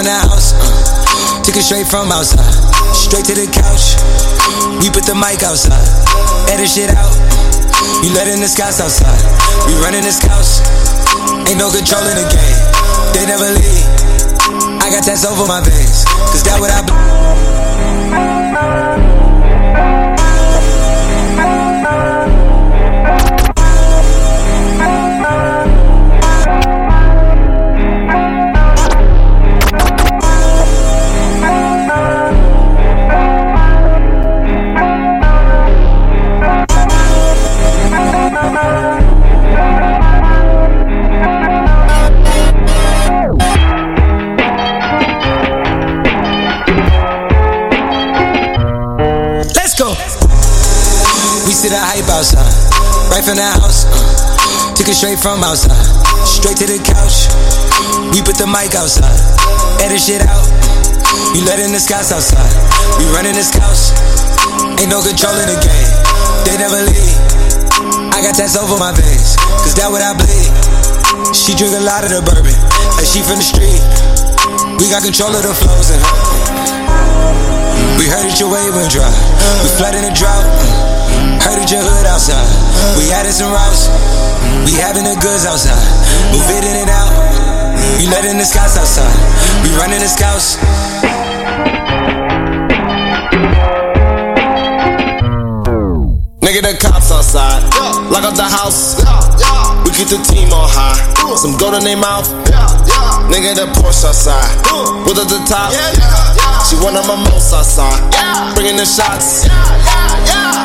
from 0.00 0.08
the 0.08 0.16
house. 0.32 0.56
Uh, 0.56 1.44
took 1.44 1.56
it 1.56 1.62
straight 1.62 1.86
from 1.86 2.08
outside, 2.08 2.40
straight 2.96 3.24
to 3.28 3.34
the 3.36 3.44
couch. 3.52 4.00
We 4.80 4.88
put 4.88 5.04
the 5.04 5.12
mic 5.12 5.44
outside, 5.44 5.84
edit 6.48 6.72
shit 6.72 6.88
out. 6.88 7.12
You 8.00 8.08
let 8.16 8.28
in 8.28 8.40
the 8.40 8.48
scouts 8.48 8.80
outside. 8.80 9.20
We 9.68 9.76
running 9.84 10.00
the 10.00 10.12
scouts. 10.12 10.64
Ain't 11.44 11.60
no 11.60 11.68
control 11.68 12.00
in 12.08 12.16
the 12.16 12.24
game. 12.32 12.60
They 13.12 13.28
never 13.28 13.44
leave. 13.52 14.80
I 14.80 14.88
got 14.88 15.04
tats 15.04 15.26
over 15.26 15.44
my 15.44 15.60
veins, 15.60 16.04
cause 16.32 16.44
that 16.48 16.56
what 16.60 16.72
I 16.72 16.80
be. 18.86 18.89
Right 53.20 53.28
from 53.28 53.36
the 53.36 53.50
house. 53.60 53.84
Uh, 53.84 54.72
took 54.76 54.88
it 54.88 54.96
straight 54.96 55.20
from 55.20 55.44
outside, 55.44 55.76
straight 56.24 56.56
to 56.56 56.64
the 56.64 56.80
couch. 56.80 57.28
We 58.16 58.24
put 58.24 58.40
the 58.40 58.48
mic 58.48 58.72
outside, 58.72 59.12
edit 59.84 60.00
shit 60.00 60.24
out. 60.24 60.48
You 61.36 61.44
let 61.44 61.60
in 61.60 61.72
the 61.76 61.80
scouts 61.80 62.12
outside. 62.16 62.48
We 62.96 63.04
running 63.12 63.36
the 63.36 63.44
scouts. 63.44 63.92
Ain't 64.80 64.88
no 64.88 65.04
control 65.04 65.36
in 65.36 65.48
the 65.52 65.58
game. 65.60 65.92
They 66.48 66.56
never 66.56 66.80
leave. 66.80 67.20
I 68.08 68.24
got 68.24 68.40
tats 68.40 68.56
over 68.56 68.80
my 68.80 68.92
veins, 68.96 69.36
cause 69.60 69.76
that 69.76 69.92
what 69.92 70.00
I 70.00 70.16
bleed. 70.16 70.48
She 71.36 71.52
drink 71.52 71.76
a 71.76 71.84
lot 71.84 72.08
of 72.08 72.10
the 72.16 72.24
bourbon, 72.24 72.56
like 72.96 73.04
she 73.04 73.20
from 73.20 73.36
the 73.36 73.44
street. 73.44 73.84
We 74.80 74.88
got 74.88 75.04
control 75.04 75.34
of 75.36 75.44
the 75.44 75.52
flows 75.52 75.92
her. 75.92 76.00
We 78.00 78.08
heard 78.08 78.24
that 78.24 78.40
your 78.40 78.48
wave 78.48 78.72
went 78.72 78.88
dry. 78.88 79.12
We 79.60 79.68
flooded 79.76 80.08
the 80.08 80.12
drought. 80.16 80.59
Outside. 82.20 83.00
We 83.00 83.08
added 83.12 83.32
some 83.32 83.48
routes. 83.48 83.88
We 84.68 84.76
having 84.76 85.04
the 85.04 85.16
goods 85.24 85.48
outside. 85.48 85.80
Move 86.36 86.44
it 86.52 86.64
in 86.68 86.76
and 86.84 86.90
out. 86.92 87.08
We 87.96 88.04
letting 88.12 88.36
the 88.36 88.44
scouts 88.44 88.76
outside. 88.76 89.08
We 89.64 89.72
running 89.80 90.00
the 90.00 90.08
scouts. 90.08 90.60
Nigga, 96.44 96.60
the 96.60 96.76
cops 96.76 97.10
outside. 97.10 97.64
Lock 98.12 98.24
up 98.24 98.36
the 98.36 98.44
house. 98.44 99.00
We 99.84 99.90
keep 99.96 100.12
the 100.12 100.20
team 100.28 100.52
on 100.52 100.68
high. 100.68 101.00
Some 101.36 101.56
gold 101.56 101.74
in 101.74 101.84
their 101.84 101.96
mouth. 101.96 102.28
Nigga, 103.32 103.54
the 103.56 103.72
Porsche 103.80 104.12
outside. 104.12 104.60
With 105.08 105.16
at 105.16 105.28
the 105.32 105.40
top. 105.48 105.72
She 106.68 106.76
one 106.84 106.96
of 106.96 107.06
my 107.08 107.16
most 107.30 107.54
outside. 107.54 107.96
Bringing 108.54 108.76
the 108.76 108.84
shots. 108.84 109.48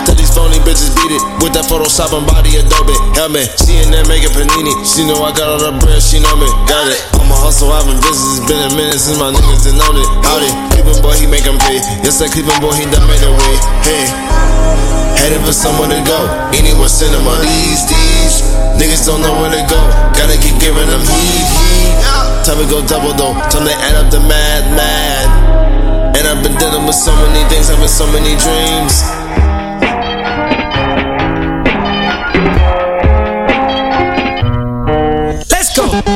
Tell 0.06 0.18
these 0.18 0.34
phony 0.34 0.60
bitches 0.66 0.92
beat 0.98 1.14
it 1.14 1.24
with 1.42 1.54
that 1.54 1.66
Photoshop 1.70 2.14
and 2.18 2.26
body 2.26 2.58
Adobe 2.58 2.96
helmet. 3.18 3.50
She 3.62 3.78
in 3.82 3.92
there 3.94 4.06
making 4.10 4.34
panini. 4.34 4.74
She 4.86 5.06
know 5.06 5.22
I 5.22 5.32
got 5.32 5.50
all 5.50 5.62
the 5.62 5.74
bread. 5.82 6.02
She 6.02 6.20
know 6.20 6.36
me. 6.38 6.50
Got 6.66 6.90
it. 6.90 7.00
I'm 7.18 7.30
a 7.30 7.38
hustle. 7.38 7.72
I've 7.72 7.86
been 7.86 8.00
busy. 8.02 8.24
It's 8.36 8.46
been 8.46 8.62
a 8.62 8.72
minute 8.74 9.00
since 9.00 9.18
my 9.18 9.30
niggas 9.30 9.66
done 9.66 9.78
known 9.78 9.96
it. 9.98 10.10
Howdy. 10.26 10.50
Cleveland 10.74 11.02
boy, 11.02 11.16
he 11.18 11.26
make 11.28 11.46
'em 11.46 11.58
pay. 11.62 11.80
Yes, 12.02 12.20
that 12.20 12.34
Cleveland 12.34 12.62
boy, 12.62 12.74
he 12.74 12.86
done 12.90 13.06
made 13.06 13.24
a 13.24 13.32
way. 13.32 13.56
Hey. 13.86 14.06
Headed 15.22 15.42
for 15.46 15.56
somewhere 15.56 15.90
to 15.90 16.02
go. 16.06 16.20
Anywhere 16.54 16.90
cinema. 16.90 17.40
These, 17.42 17.88
these. 17.88 18.36
Niggas 18.78 19.08
don't 19.08 19.22
know 19.22 19.34
where 19.40 19.50
to 19.50 19.64
go. 19.72 19.80
Gotta 20.14 20.36
keep 20.38 20.60
giving 20.60 20.86
them 20.86 21.02
heat, 21.02 21.48
heat. 21.62 21.96
Time 22.44 22.60
to 22.60 22.66
go 22.70 22.84
double 22.86 23.14
though. 23.16 23.34
Time 23.50 23.66
to 23.66 23.74
add 23.74 23.96
up 23.96 24.12
the 24.12 24.20
mad, 24.20 24.64
mad. 24.76 25.28
And 26.18 26.28
I've 26.28 26.44
been 26.44 26.56
dealing 26.58 26.86
with 26.86 26.96
so 26.96 27.16
many 27.16 27.48
things, 27.50 27.70
having 27.70 27.88
so 27.88 28.06
many 28.12 28.36
dreams. 28.38 29.25
Go. 35.76 36.16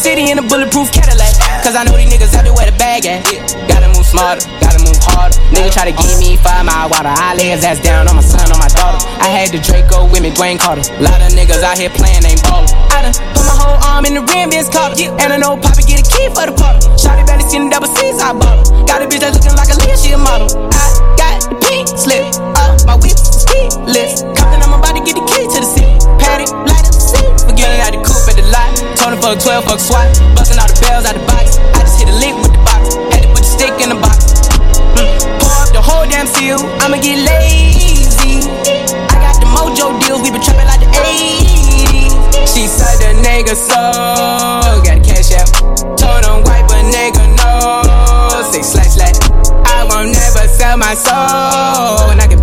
City 0.00 0.32
in 0.32 0.40
a 0.40 0.46
bulletproof 0.48 0.88
Cadillac. 0.96 1.36
Cause 1.60 1.76
I 1.76 1.84
know 1.84 1.92
these 1.92 2.08
niggas 2.08 2.32
out 2.32 2.48
there 2.48 2.56
where 2.56 2.64
the 2.64 2.72
bag 2.80 3.04
at. 3.04 3.20
Gotta 3.68 3.92
move 3.92 4.08
smarter, 4.08 4.40
gotta 4.56 4.80
move 4.80 4.96
harder. 5.04 5.36
Nigga 5.52 5.68
try 5.68 5.84
to 5.84 5.92
give 5.92 6.16
me 6.16 6.40
five 6.40 6.64
mile 6.64 6.88
water. 6.88 7.12
I 7.12 7.36
lay 7.36 7.52
his 7.52 7.60
ass 7.68 7.84
down 7.84 8.08
on 8.08 8.16
my 8.16 8.24
son, 8.24 8.48
on 8.48 8.56
my 8.56 8.72
daughter. 8.72 8.96
I 9.20 9.28
had 9.28 9.52
the 9.52 9.60
Draco 9.60 10.08
with 10.08 10.24
me, 10.24 10.32
Dwayne 10.32 10.56
Carter. 10.56 10.88
Lot 11.04 11.20
of 11.20 11.36
niggas 11.36 11.60
out 11.60 11.76
here 11.76 11.92
playing, 11.92 12.24
ain't 12.24 12.40
ballin'. 12.48 12.72
I 12.96 13.04
done 13.04 13.14
put 13.36 13.44
my 13.44 13.52
whole 13.60 13.76
arm 13.92 14.08
in 14.08 14.16
the 14.16 14.24
rim, 14.24 14.48
bitch 14.48 14.72
caught 14.72 14.96
And 14.96 15.36
I 15.36 15.36
know 15.36 15.60
Poppy 15.60 15.84
get 15.84 16.00
a 16.00 16.06
key 16.08 16.32
for 16.32 16.48
the 16.48 16.56
party. 16.56 16.80
Shotty 16.96 17.28
barely 17.28 17.44
seen 17.44 17.68
the 17.68 17.76
double 17.76 17.92
C's, 17.92 18.24
I 18.24 18.32
bought 18.32 18.56
her. 18.56 18.88
Got 18.88 19.04
a 19.04 19.06
bitch 19.06 19.20
that 19.20 19.36
looking 19.36 19.52
like 19.52 19.68
a 19.68 19.76
Leah, 19.84 20.00
she 20.00 20.16
a 20.16 20.18
model. 20.18 20.48
I 20.72 20.96
got 21.20 21.44
the 21.44 21.60
pink 21.60 21.92
slip, 21.92 22.24
uh, 22.56 22.72
my 22.88 22.96
whip 22.96 23.20
ski 23.20 23.68
list. 23.84 24.39
Fuck 29.30 29.42
12, 29.42 29.64
fuck 29.64 29.80
SWAT. 29.80 30.08
Busting 30.34 30.58
all 30.58 30.66
the 30.66 30.78
bells 30.82 31.06
out 31.06 31.14
the 31.14 31.22
box. 31.30 31.58
I 31.78 31.86
just 31.86 31.98
hit 32.02 32.08
a 32.10 32.16
lick 32.18 32.34
with 32.42 32.50
the 32.50 32.62
box. 32.66 32.98
Had 33.14 33.22
to 33.22 33.28
put 33.30 33.42
the 33.46 33.50
stick 33.50 33.74
in 33.78 33.88
the 33.94 33.98
box. 34.02 34.26
Mm. 34.98 35.06
Pour 35.38 35.54
up 35.54 35.70
the 35.70 35.82
whole 35.82 36.06
damn 36.10 36.26
seal. 36.26 36.58
I'ma 36.82 36.98
get 36.98 37.22
lazy. 37.22 38.42
I 39.06 39.16
got 39.22 39.38
the 39.38 39.46
mojo 39.46 39.94
deals. 40.02 40.22
We 40.22 40.34
been 40.34 40.42
trapping 40.42 40.66
like 40.66 40.82
the 40.82 40.90
80s. 40.90 42.10
She 42.50 42.66
said 42.66 42.98
the 42.98 43.22
nigga 43.22 43.54
so. 43.54 43.78
Got 44.82 44.98
a 44.98 45.02
cash 45.06 45.30
app. 45.38 45.46
Told 45.94 46.26
him 46.26 46.42
wipe 46.42 46.66
a 46.66 46.80
nigga 46.90 47.22
no. 47.38 48.50
Say 48.50 48.62
slash 48.66 48.98
slash. 48.98 49.14
I 49.62 49.86
won't 49.86 50.10
never 50.10 50.48
sell 50.50 50.76
my 50.76 50.94
soul. 50.98 52.10
And 52.10 52.20
I 52.20 52.26
can 52.26 52.42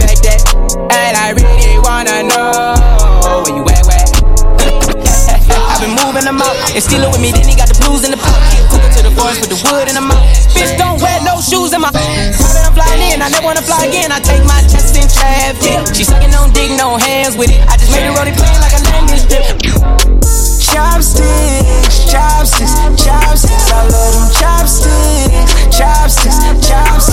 Them 6.27 6.43
out 6.43 6.59
and 6.75 6.83
stealing 6.83 7.07
with 7.07 7.23
me. 7.23 7.31
Then 7.31 7.47
he 7.47 7.55
got 7.55 7.71
the 7.71 7.79
blues 7.79 8.03
in 8.03 8.11
the 8.11 8.19
pot. 8.19 8.35
Cooking 8.67 8.91
to 8.99 9.01
the 9.07 9.15
forest 9.15 9.39
with 9.39 9.47
the 9.47 9.59
wood 9.63 9.87
in 9.87 9.95
the 9.95 10.03
mouth. 10.03 10.27
Bitch, 10.51 10.75
don't 10.75 10.99
wear 10.99 11.23
no 11.23 11.39
shoes 11.39 11.71
in 11.71 11.79
my. 11.79 11.87
Private, 11.87 12.67
I'm 12.67 12.75
flying 12.75 13.15
in. 13.15 13.23
I 13.23 13.31
never 13.31 13.47
wanna 13.47 13.63
fly 13.63 13.87
again. 13.87 14.11
I 14.11 14.19
take 14.19 14.43
my 14.43 14.59
tests 14.67 14.91
in 14.99 15.07
traffic. 15.07 15.87
She 15.95 16.03
sucking 16.03 16.35
on 16.35 16.51
dick, 16.51 16.75
no 16.75 16.99
hands 16.99 17.39
with 17.39 17.47
it. 17.47 17.63
I 17.71 17.79
just 17.79 17.95
made 17.95 18.03
the 18.03 18.11
rolling 18.11 18.35
plane 18.35 18.59
like 18.59 18.75
a 18.75 18.81
landing 18.91 19.23
strip. 19.23 19.55
Chopsticks, 20.67 22.11
chopsticks, 22.11 22.75
chopsticks. 22.99 23.71
I 23.71 23.87
love 23.87 24.11
them 24.11 24.27
chopsticks, 24.35 25.55
chopsticks, 25.71 26.43
chopsticks. 26.67 27.06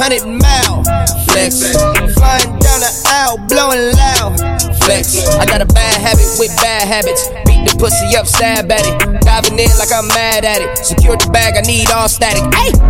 100 0.00 0.24
mile. 0.24 0.82
Flex. 1.28 1.76
Flying 2.16 2.56
down 2.56 2.80
the 2.80 2.90
aisle, 3.12 3.36
blowing 3.48 3.92
loud. 3.92 4.32
Flex. 4.80 5.28
I 5.36 5.44
got 5.44 5.60
a 5.60 5.66
bad 5.66 6.00
habit 6.00 6.24
with 6.38 6.56
bad 6.56 6.88
habits. 6.88 7.28
Beat 7.44 7.68
the 7.68 7.76
pussy 7.78 8.16
up, 8.16 8.26
stab 8.26 8.72
at 8.72 8.86
it. 8.86 9.20
Diving 9.20 9.58
in 9.58 9.68
like 9.78 9.92
I'm 9.92 10.08
mad 10.08 10.46
at 10.46 10.62
it. 10.62 10.78
Secure 10.78 11.18
the 11.18 11.28
bag, 11.30 11.58
I 11.58 11.60
need 11.60 11.90
all 11.90 12.08
static. 12.08 12.42
Hey! 12.54 12.89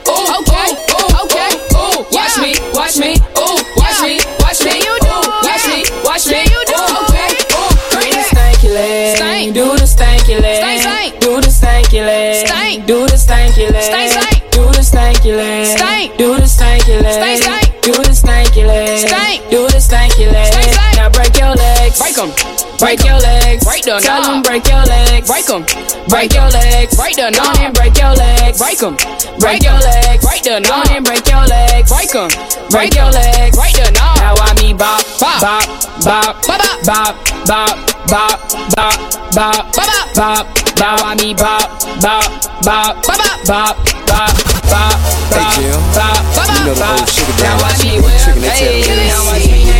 legs, 22.25 22.33
break 22.35 22.49
'em. 22.49 22.61
Break 22.79 23.05
your 23.05 23.19
legs, 23.19 23.63
break 23.63 23.83
the 23.83 23.99
Tell 24.01 24.23
them 24.23 24.41
break 24.41 24.67
your 24.67 24.83
legs, 24.85 25.27
break 25.27 25.49
'em. 25.49 25.65
Break 26.07 26.33
your 26.33 26.49
legs, 26.49 26.95
break 26.95 27.15
the 27.15 27.31
knob 27.31 27.57
and 27.59 27.73
break 27.73 27.97
your 27.97 28.13
legs, 28.13 28.57
break 28.57 28.81
'em. 28.83 28.95
Break 29.39 29.63
your 29.63 29.79
legs, 29.79 30.25
break 30.25 30.43
the 30.43 30.59
knob 30.59 30.87
and 30.89 31.05
break 31.05 31.27
your 31.27 31.45
legs, 31.45 31.89
break 31.89 32.15
'em. 32.15 32.29
Break 32.69 32.95
your 32.95 33.11
legs, 33.11 33.55
break 33.57 33.73
the 33.73 33.91
knob. 33.91 34.17
Now 34.17 34.35
I 34.37 34.53
me 34.61 34.73
bop, 34.73 35.03
bop, 35.19 35.41
bop, 35.41 35.65
bop, 36.03 36.35
bop, 36.47 36.75
bop, 36.85 37.15
bop, 37.45 37.77
bop, 38.07 38.39
bop, 38.75 38.99
bop, 39.33 39.75
bop, 39.75 40.15
bop, 40.15 40.47
bop. 40.77 41.01
I 41.03 41.15
me 41.15 41.33
bop, 41.33 41.69
bop, 42.01 42.25
bop, 42.63 43.05
bop, 43.05 43.45
bop, 43.45 43.77
bop, 44.07 44.35
bop. 44.69 44.97
Hey 45.31 45.45
Jim, 45.55 45.63
you 45.63 46.65
know 46.65 46.73
the 46.73 46.85
old 46.91 47.09
sugar 47.09 47.33
Now 47.37 47.57
daddy. 47.57 47.63
watch 47.63 47.83
me 47.83 47.89
Chicken 47.89 48.03
whip, 48.03 48.41
they 48.41 48.49
hey, 48.49 48.83
tell 48.83 48.97
me. 48.97 49.07
now 49.07 49.25
watch 49.25 49.45
me 49.47 49.53
nay 49.53 49.65
nay. 49.65 49.70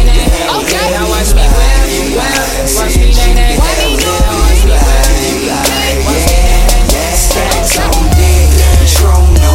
Me 9.31 9.51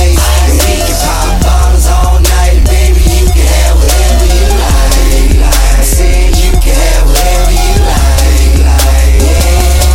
ice, 0.00 0.18
we 0.58 0.74
can 0.80 0.96
pop 1.06 1.38
bottles 1.42 1.86
all 1.86 2.18
night, 2.18 2.58
baby 2.66 3.02
you 3.04 3.26
can 3.30 3.46
have 3.46 3.76
whatever 3.78 4.26
you 4.26 4.46
like. 4.58 5.46
I 5.46 5.84
said 5.86 6.34
you 6.34 6.50
can 6.58 6.74
have 6.74 7.06
whatever 7.06 7.52
you 7.54 7.74
like. 7.86 9.22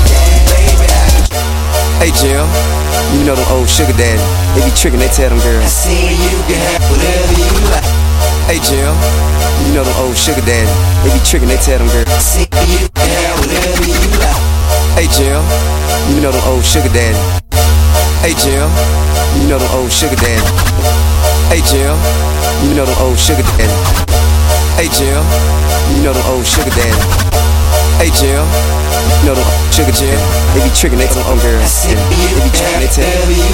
Yeah, 0.08 0.39
baby 0.56 0.88
Hey 1.99 2.12
Jim, 2.15 2.47
you 3.17 3.25
know 3.25 3.36
the 3.36 3.45
old 3.51 3.67
sugar 3.67 3.93
daddy. 3.93 4.23
They 4.56 4.63
be 4.63 4.71
tricking, 4.75 4.99
they 4.99 5.10
tell 5.10 5.30
them 5.30 5.39
girls. 5.39 5.63
I 5.63 5.67
said 5.67 6.12
you 6.15 6.38
can 6.47 6.60
have 6.63 6.84
whatever 6.89 7.34
you 7.36 7.69
like. 7.71 8.05
Hey 8.46 8.62
Jim, 8.62 8.94
you 9.66 9.74
know 9.74 9.84
the 9.84 9.96
old 9.98 10.16
sugar 10.16 10.42
daddy. 10.46 10.70
They 11.02 11.10
be 11.10 11.20
tricking, 11.26 11.50
they 11.50 11.58
tell 11.58 11.80
them 11.80 11.90
girls. 11.90 12.06
I 12.14 12.22
said 12.22 12.46
you 12.70 12.78
you 12.78 12.86
like. 14.22 14.38
Hey 14.94 15.10
Jim, 15.18 15.42
you 16.14 16.22
know 16.22 16.30
the 16.32 16.42
old 16.46 16.64
sugar 16.64 16.94
daddy. 16.94 17.18
Hey 18.22 18.38
Jim, 18.38 18.70
you 19.42 19.50
know 19.50 19.58
the 19.58 19.66
old 19.74 19.92
sugar 19.92 20.16
daddy. 20.16 20.46
Hey 21.50 21.66
Jim, 21.66 21.98
you 22.70 22.78
know 22.78 22.86
the 22.86 22.94
old 23.02 23.18
sugar 23.18 23.42
daddy. 23.58 23.74
Hey 24.78 24.94
Jim, 24.94 25.26
you 25.98 26.04
know 26.06 26.14
the 26.14 26.24
old 26.30 26.46
sugar 26.46 26.70
daddy. 26.70 27.55
Hey 27.98 28.12
Jill, 28.12 28.44
you 29.24 29.26
know 29.26 29.36
the 29.36 29.46
sugar 29.72 29.92
Jill. 29.92 30.20
They 30.54 30.62
be 30.64 30.70
tricking, 30.76 31.00
they 31.00 31.08
them 31.26 31.40
girls. 31.40 31.88
They 31.88 31.96
be 31.96 32.52
tricking, 32.52 32.80
they 32.84 32.92
tell 32.92 33.08
Whatever 33.08 33.32
you. 33.32 33.46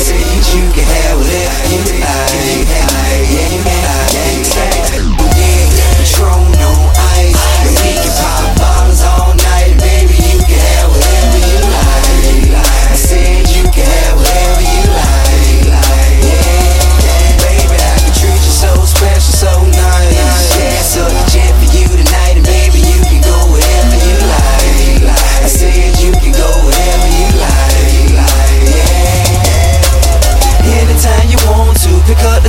Say 0.00 0.16
you 0.56 0.64
can 0.72 0.84
have 0.84 1.18
whatever 1.20 1.68
you 1.68 1.80
like. 2.00 2.66
Yeah, 3.28 3.95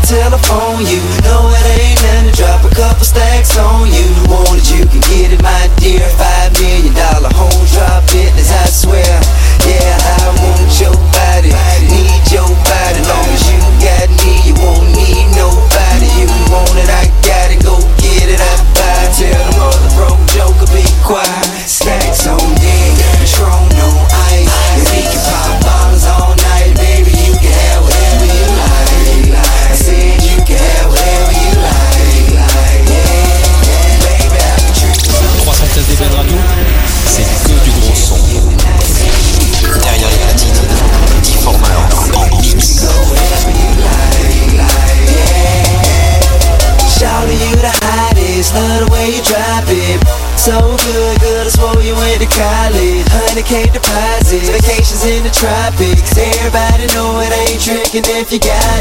telephone. 0.08 0.88
You 0.88 1.04
know 1.28 1.52
it 1.52 1.68
ain't 1.76 2.00
nothing 2.02 2.32
to 2.32 2.38
drop 2.40 2.64
a 2.64 2.74
couple 2.74 3.04
stacks 3.04 3.58
on 3.58 3.92
you. 3.92 4.37
And 57.96 58.06
if 58.06 58.34
you 58.34 58.40
got 58.40 58.77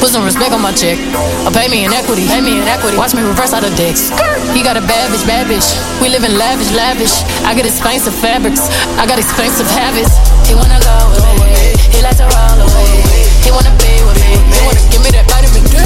Put 0.00 0.12
some 0.12 0.24
respect 0.24 0.52
on 0.52 0.62
my 0.62 0.72
check. 0.72 0.98
Or 1.42 1.50
pay 1.50 1.68
me 1.68 1.84
in 1.84 1.92
equity. 1.92 2.28
Pay 2.28 2.40
me 2.40 2.60
in 2.60 2.68
equity. 2.68 2.96
Watch 2.96 3.14
me 3.14 3.22
reverse 3.22 3.52
out 3.52 3.64
of 3.64 3.74
dicks. 3.74 4.12
He 4.52 4.62
got 4.62 4.76
a 4.76 4.84
bad 4.84 5.10
bitch, 5.10 5.26
bad 5.26 5.48
bitch. 5.48 5.66
We 6.00 6.08
live 6.08 6.24
in 6.24 6.36
lavish, 6.38 6.70
lavish. 6.72 7.24
I 7.42 7.56
got 7.56 7.64
expensive 7.66 8.14
fabrics. 8.14 8.68
I 9.00 9.06
got 9.06 9.18
expensive 9.18 9.66
habits. 9.66 10.14
He 10.46 10.54
wanna 10.54 10.78
go 10.84 10.96
away. 11.16 11.74
He 11.90 12.02
likes 12.04 12.20
to 12.20 12.28
roll 12.28 12.58
away. 12.60 13.02
He 13.42 13.50
wanna 13.50 13.74
be 13.80 13.92
with 14.04 14.18
me. 14.20 14.36
He 14.52 14.60
wanna 14.68 14.84
give 14.92 15.02
me 15.02 15.10
that 15.16 15.26
vitamin 15.32 15.64
D. 15.72 15.80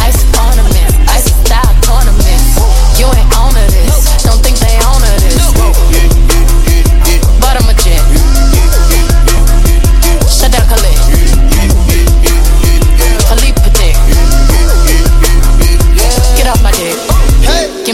Ice 0.00 0.20
ornaments. 0.42 0.96
Ice 1.12 1.28
style 1.44 1.76
ornaments. 1.92 2.58
You 2.98 3.06
ain't 3.12 3.30
owner 3.36 3.66
this. 3.68 4.10
Don't 4.24 4.40
think 4.40 4.56
they 4.58 4.74
on 4.80 5.00
this. 5.22 6.21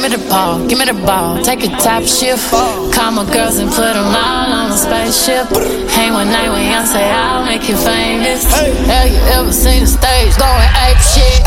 me 0.09 0.17
the 0.17 0.29
ball, 0.29 0.67
give 0.67 0.79
me 0.79 0.85
the 0.85 0.95
ball. 0.95 1.43
Take 1.43 1.65
a 1.65 1.69
top 1.69 2.03
shift. 2.03 2.51
Call 2.51 3.11
my 3.13 3.25
girls 3.33 3.59
and 3.59 3.71
put 3.71 3.93
them 3.93 4.07
all 4.07 4.53
on 4.53 4.71
a 4.71 4.77
spaceship. 4.77 5.47
Hang 5.91 6.13
one 6.13 6.29
night 6.29 6.49
when 6.49 6.73
I 6.73 6.85
say 6.85 7.11
I'll 7.11 7.45
make 7.45 7.69
you 7.69 7.77
famous. 7.77 8.45
Hey. 8.45 8.73
Have 8.87 9.11
you 9.11 9.21
ever 9.37 9.53
seen 9.53 9.81
the 9.81 9.87
stage 9.87 10.37
going 10.37 10.71
ape 10.87 10.99
shit? 11.13 11.45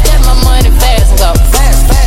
Step 0.00 0.20
my 0.24 0.34
money 0.44 0.70
fast 0.80 1.10
and 1.10 1.18
go 1.18 1.32
fast, 1.50 1.88
fast. 1.88 2.01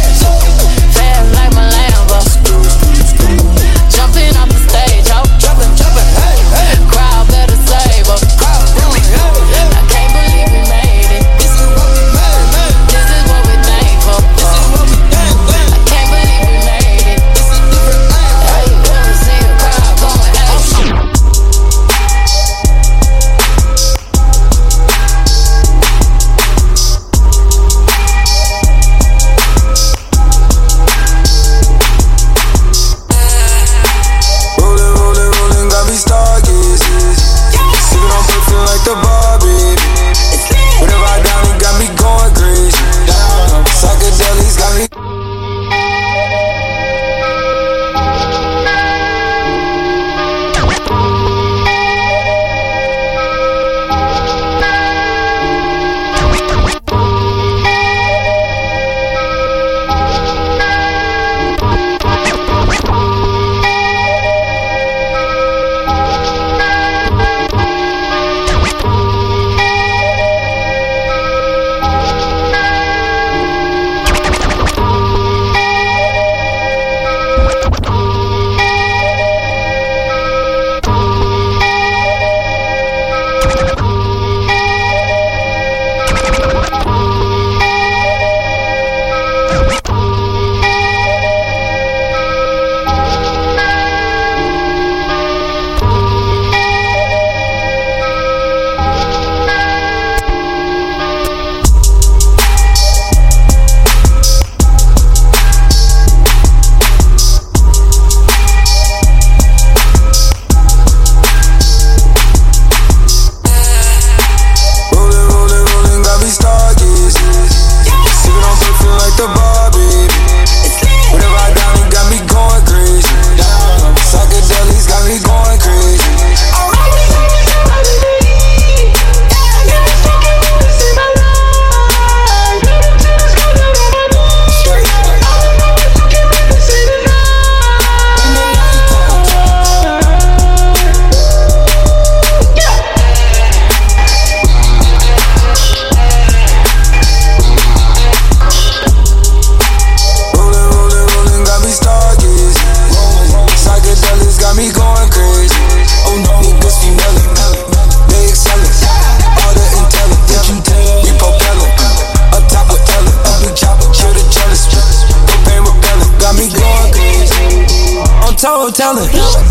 no 168.66 168.72
telling. 168.72 169.45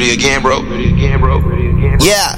Bro. 0.00 1.44
Yeah. 2.00 2.36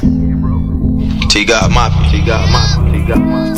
T 1.29 1.45
got 1.45 1.71
my 1.71 1.89
T 2.11 2.25
got 2.27 2.51
my 2.51 2.67
T 2.91 3.05
got 3.07 3.19
my 3.19 3.55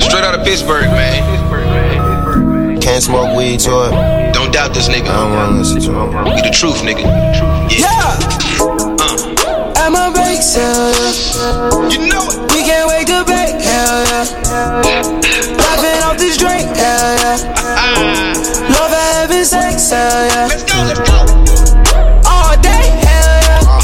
Straight 0.00 0.24
out 0.24 0.34
of 0.34 0.44
Pittsburgh, 0.44 0.90
man. 0.90 2.80
Can't 2.80 3.02
smoke 3.02 3.36
weed 3.36 3.60
to 3.60 3.70
it. 3.86 4.32
Don't 4.32 4.52
doubt 4.52 4.74
this 4.74 4.88
nigga. 4.88 5.08
I 5.08 5.16
don't 5.22 5.34
wanna 5.34 5.58
listen 5.58 5.80
to 5.80 5.92
him. 5.92 6.26
You 6.26 6.42
the 6.42 6.50
truth, 6.50 6.82
nigga. 6.82 7.04
Yeah. 7.70 8.18
At 9.78 9.90
my 9.90 10.10
bake 10.12 10.42
sale, 10.42 10.90
yeah. 10.90 11.12
Uh. 11.38 11.88
You 11.88 11.98
know 12.10 12.26
it. 12.26 12.52
We 12.52 12.62
can't 12.64 12.88
wait 12.88 13.06
to 13.06 13.24
bake, 13.24 13.62
hell 13.62 14.04
yeah. 14.10 14.26
Laughing 15.56 16.02
off 16.02 16.18
this 16.18 16.36
drink, 16.36 16.66
hell 16.76 17.16
yeah. 17.16 17.54
Uh-uh. 17.56 18.27
Love 19.90 19.96
having 19.96 19.96
sex, 19.96 19.96
hell 19.96 20.26
yeah. 20.26 20.46
Let's 20.48 20.64
go, 20.64 20.76
let's 20.84 21.00
go. 21.00 21.16
All 22.28 22.56
day, 22.60 22.92
hell 23.00 23.40
yeah. 23.48 23.64
Uh. 23.64 23.80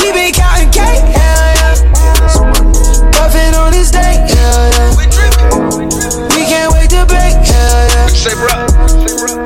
We 0.00 0.12
been 0.12 0.32
counting 0.32 0.70
cake, 0.72 1.04
hell 1.12 1.48
yeah. 1.60 1.76
Puffing 3.12 3.54
on 3.54 3.72
this 3.72 3.90
day, 3.90 4.16
hell 4.16 4.64
yeah. 4.72 4.96
We 4.96 6.44
can't 6.46 6.72
wait 6.72 6.88
to 6.90 7.04
bake, 7.04 7.36
hell 7.44 7.88
yeah. 7.92 8.06
Say, 8.08 8.34
bro. 8.34 8.48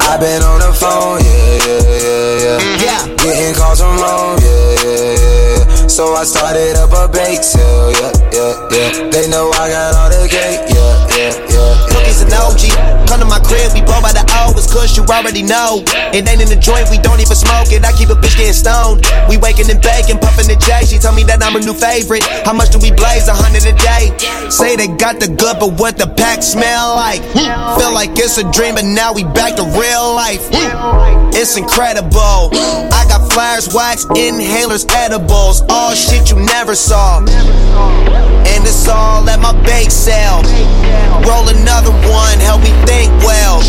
i 0.07 0.17
been 0.19 0.43
on 0.43 0.61
the 0.61 0.73
phone, 0.79 1.19
yeah, 1.25 1.59
yeah, 1.67 1.83
yeah, 1.91 2.43
yeah. 2.43 2.59
Mm-hmm. 2.59 2.85
Yeah. 2.85 3.03
Getting 3.17 3.55
calls 3.55 3.81
from 3.81 3.99
home, 3.99 4.39
yeah, 4.43 4.85
yeah, 4.85 5.19
yeah. 5.19 5.87
So 5.89 6.15
I 6.15 6.25
started 6.25 6.77
up 6.77 6.93
a 6.93 7.11
bake 7.11 7.43
sale, 7.43 7.91
yeah, 7.93 8.13
yeah, 8.31 8.69
yeah. 8.71 9.11
They 9.11 9.29
know 9.29 9.51
I 9.51 9.71
got 9.71 9.95
all 9.95 10.11
the 10.11 10.29
cake, 10.29 10.72
OG. 12.43 13.07
Come 13.07 13.23
to 13.23 13.29
my 13.29 13.39
crib, 13.39 13.71
we 13.73 13.83
blow 13.83 14.03
by 14.03 14.11
the. 14.11 14.23
It's 14.59 14.67
kush, 14.67 14.97
you 14.97 15.05
already 15.07 15.43
know. 15.43 15.85
It 16.11 16.27
ain't 16.27 16.43
in 16.43 16.49
the 16.49 16.59
joint, 16.59 16.91
we 16.91 16.99
don't 16.99 17.21
even 17.21 17.37
smoke 17.37 17.71
it. 17.71 17.85
I 17.85 17.93
keep 17.95 18.11
a 18.11 18.19
bitch 18.19 18.37
getting 18.37 18.53
stoned. 18.53 19.07
We 19.29 19.39
waking 19.39 19.71
and 19.71 19.81
baking, 19.81 20.19
puffing 20.19 20.51
the 20.51 20.59
J. 20.59 20.85
She 20.85 20.99
told 20.99 21.15
me 21.15 21.23
that 21.31 21.43
I'm 21.43 21.55
her 21.55 21.63
new 21.63 21.75
favorite. 21.75 22.25
How 22.45 22.53
much 22.53 22.75
do 22.75 22.79
we 22.83 22.91
blaze? 22.91 23.29
A 23.29 23.35
hundred 23.35 23.63
a 23.65 23.75
day. 23.79 24.11
Say 24.51 24.75
they 24.77 24.91
got 24.99 25.21
the 25.21 25.29
good, 25.29 25.63
but 25.63 25.79
what 25.79 25.97
the 25.97 26.07
pack 26.07 26.43
smell 26.43 26.97
like? 26.99 27.23
Hmm. 27.33 27.79
Feel 27.79 27.95
like 27.95 28.11
it's 28.19 28.39
a 28.39 28.47
dream, 28.51 28.75
but 28.75 28.85
now 28.85 29.13
we 29.15 29.23
back 29.23 29.55
to 29.57 29.65
real 29.79 30.15
life. 30.15 30.43
Hmm. 30.51 31.22
It's 31.35 31.57
incredible. 31.57 32.53
I 32.93 33.05
got 33.09 33.33
flyers, 33.33 33.73
wax, 33.73 34.05
inhalers, 34.05 34.85
edibles. 34.95 35.63
All 35.69 35.95
shit 35.95 36.31
you 36.31 36.37
never 36.37 36.75
saw. 36.75 37.19
And 38.45 38.61
it's 38.69 38.87
all 38.87 39.29
at 39.29 39.41
my 39.41 39.57
bake 39.65 39.91
sale. 39.91 40.45
Roll 41.25 41.49
another 41.49 41.91
one, 42.13 42.39
help 42.39 42.61
me 42.61 42.71
think 42.85 43.11
well. 43.25 43.65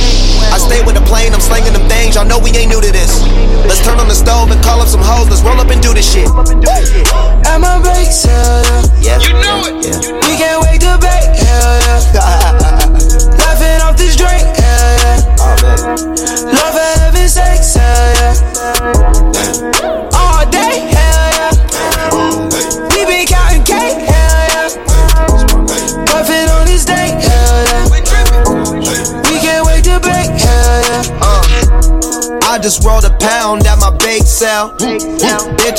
I 0.52 0.60
stay 0.60 0.84
with 0.84 0.96
the 0.96 1.06
plane, 1.08 1.34
I'm 1.34 1.40
slinging 1.40 1.74
them 1.74 1.88
things. 1.88 2.16
Y'all 2.16 2.26
know 2.26 2.38
we 2.38 2.52
ain't 2.52 2.70
new 2.70 2.82
to 2.82 2.92
this. 2.92 3.24
Let's 3.64 3.84
turn 3.84 3.98
on 3.98 4.08
the 4.08 4.16
stove 4.16 4.52
and 4.52 4.62
call 4.62 4.82
up 4.82 4.88
some 4.88 5.02
hoes. 5.02 5.30
Let's 5.30 5.42
roll 5.42 5.58
up 5.58 5.72
and 5.72 5.82
do 5.82 5.94
this 5.94 6.06
shit. 6.06 6.28
At 6.28 7.58
my 7.64 7.80
bake 7.80 8.12
sale, 8.12 8.62
yeah. 9.00 9.24
You 9.24 9.34
know 9.40 9.72
it. 9.72 9.88
We 10.28 10.36
can't 10.36 10.62
wait 10.68 10.82
to 10.84 11.00
bake, 11.00 11.32
hell 11.42 11.80
yeah. 11.88 13.34
Laughing 13.40 13.82
off 13.82 13.96
this 13.96 14.16
drink, 14.16 14.44
hell 14.60 15.00
yeah. 15.00 15.34
Love 15.40 15.60
having 15.64 16.43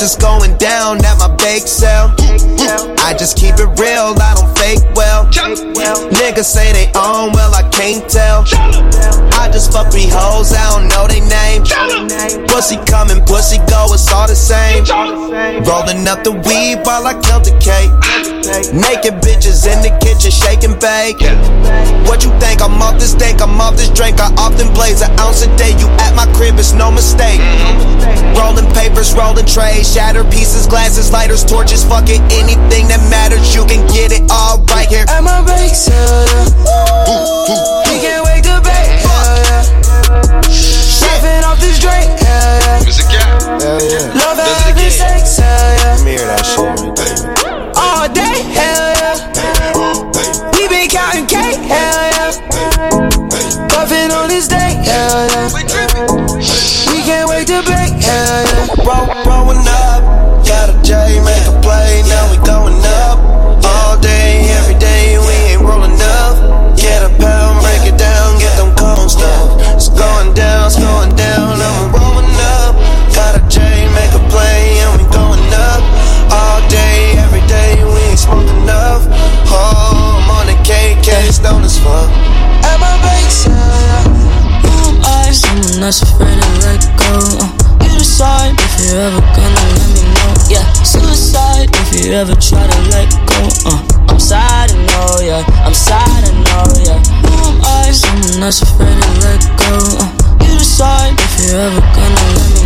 Bitches 0.05 0.21
going 0.21 0.55
down 0.57 1.03
at 1.03 1.17
my 1.17 1.35
bake 1.35 1.65
sale. 1.65 2.13
I 2.99 3.15
just 3.17 3.37
keep 3.37 3.55
it 3.55 3.79
real, 3.79 4.13
I 4.21 4.35
don't 4.35 4.55
fake 4.55 4.83
well. 4.95 5.25
Niggas 6.25 6.45
say 6.45 6.73
they 6.73 6.87
own, 6.97 7.33
well, 7.33 7.53
I 7.53 7.61
can't 7.69 8.09
tell. 8.09 8.41
I 9.37 9.47
just 9.53 9.71
fuck 9.71 9.91
three 9.91 10.09
hoes, 10.09 10.53
I 10.57 10.73
don't 10.73 10.89
know 10.89 11.05
they 11.05 11.21
name. 11.21 11.61
Pussy 12.49 12.77
coming, 12.89 13.21
pussy 13.29 13.59
go, 13.69 13.85
it's 13.93 14.11
all 14.11 14.25
the 14.25 14.33
same. 14.33 14.81
Rolling 15.69 16.07
up 16.07 16.23
the 16.23 16.33
weed 16.33 16.81
while 16.81 17.05
I 17.05 17.13
count 17.21 17.45
the 17.45 17.53
cake. 17.61 17.93
Naked 18.73 19.21
bitches 19.21 19.69
in 19.69 19.85
the 19.85 19.93
kitchen, 20.01 20.33
shaking 20.33 20.73
bake. 20.81 21.21
What 22.09 22.25
you 22.25 22.33
think? 22.41 22.61
I'm 22.61 22.81
off 22.81 22.97
this 22.97 23.11
steak, 23.11 23.41
I'm 23.41 23.61
off 23.61 23.77
this 23.77 23.89
drink. 23.89 24.17
I 24.19 24.33
often 24.41 24.73
blaze 24.73 25.01
an 25.01 25.13
ounce 25.19 25.45
a 25.45 25.49
day. 25.57 25.77
You 25.77 25.85
at 26.01 26.15
my 26.15 26.25
crib, 26.33 26.57
it's 26.57 26.73
no 26.73 26.89
mistake. 26.89 27.41
Rolling 28.37 28.69
papers, 28.73 29.13
rolling 29.13 29.45
trays, 29.45 29.93
shattered 29.93 30.29
pieces, 30.31 30.67
glasses, 30.67 31.11
lighters, 31.11 31.45
torches, 31.45 31.83
fucking 31.83 32.21
anything 32.33 32.89
that 32.89 33.01
matters. 33.09 33.53
You 33.53 33.65
can 33.65 33.85
get 33.93 34.11
it 34.11 34.25
all 34.29 34.61
right 34.73 34.87
here. 34.87 35.05
At 35.09 35.21
my 35.21 35.41
bake 35.45 35.73
sale, 35.73 36.14
yeah. 36.23 37.89
We 37.89 37.95
can't 37.99 38.23
wait 38.25 38.43
to 38.47 38.55
bake, 38.63 39.03
hell 39.03 39.37
yeah. 39.47 39.63
Laughing 41.03 41.43
off 41.43 41.59
this 41.59 41.77
drink, 41.79 42.07
hell 42.19 42.59
yeah. 42.63 42.79
Mr. 42.87 43.05
Gap. 43.11 43.41
Hell 43.61 43.81
yeah. 43.83 44.13
Love 44.21 44.39
having 44.39 44.89
sex, 44.91 45.37
hell 45.37 45.47
yeah. 45.47 45.95
Let 45.95 46.03
me 46.05 46.11
hear 46.15 46.27
that 46.27 46.43
shit 46.45 46.65
right 46.65 46.95
there. 46.95 47.17
All 47.75 48.07
day, 48.09 48.37
hell 48.55 48.89
yeah. 49.01 49.15
We 50.55 50.67
been 50.69 50.89
counting 50.89 51.27
cake, 51.27 51.59
hell 51.65 52.07
yeah. 52.15 52.31
Puffing 53.69 54.11
on 54.11 54.27
this 54.29 54.47
day, 54.47 54.79
hell 54.83 55.27
yeah. 55.29 55.51
We 56.91 57.01
can't 57.03 57.27
wait 57.29 57.47
to 57.47 57.61
bake, 57.63 57.97
hell 58.01 58.43
yeah. 58.45 58.87
Roll, 58.87 59.05
stone 81.35 81.63
as 81.63 81.77
fuck. 81.79 82.07
At 82.63 82.79
my 82.79 82.95
yeah. 83.43 84.07
Who 84.63 84.71
am 84.87 85.03
I? 85.03 85.31
Someone 85.35 85.83
that's 85.83 86.01
afraid 86.01 86.39
to 86.39 86.49
let 86.63 86.79
go. 86.95 87.13
Uh, 87.43 87.83
you 87.83 87.91
decide 87.99 88.55
if 88.55 88.73
you're 88.79 89.03
ever 89.03 89.19
gonna 89.35 89.63
let 89.75 89.89
me 89.95 90.03
know. 90.15 90.31
Yeah, 90.47 90.65
suicide 90.87 91.69
if 91.75 91.87
you 91.91 92.13
ever 92.13 92.35
try 92.39 92.63
to 92.63 92.79
let 92.95 93.11
go. 93.27 93.41
Uh, 93.67 93.83
I'm 94.07 94.19
sad 94.19 94.69
to 94.69 94.77
know, 94.87 95.19
yeah. 95.19 95.43
I'm 95.67 95.75
sad 95.75 96.23
to 96.23 96.31
know, 96.47 96.67
yeah. 96.87 96.99
Who 97.27 97.35
am 97.51 97.59
I? 97.83 97.91
Someone 97.91 98.39
that's 98.39 98.61
afraid 98.61 98.95
to 98.95 99.11
let 99.19 99.41
go. 99.59 99.75
Uh, 99.99 100.07
you 100.39 100.57
decide 100.57 101.19
if 101.19 101.33
you're 101.43 101.59
ever 101.59 101.81
gonna 101.81 102.25
let 102.31 102.47
me 102.55 102.61
know. 102.63 102.64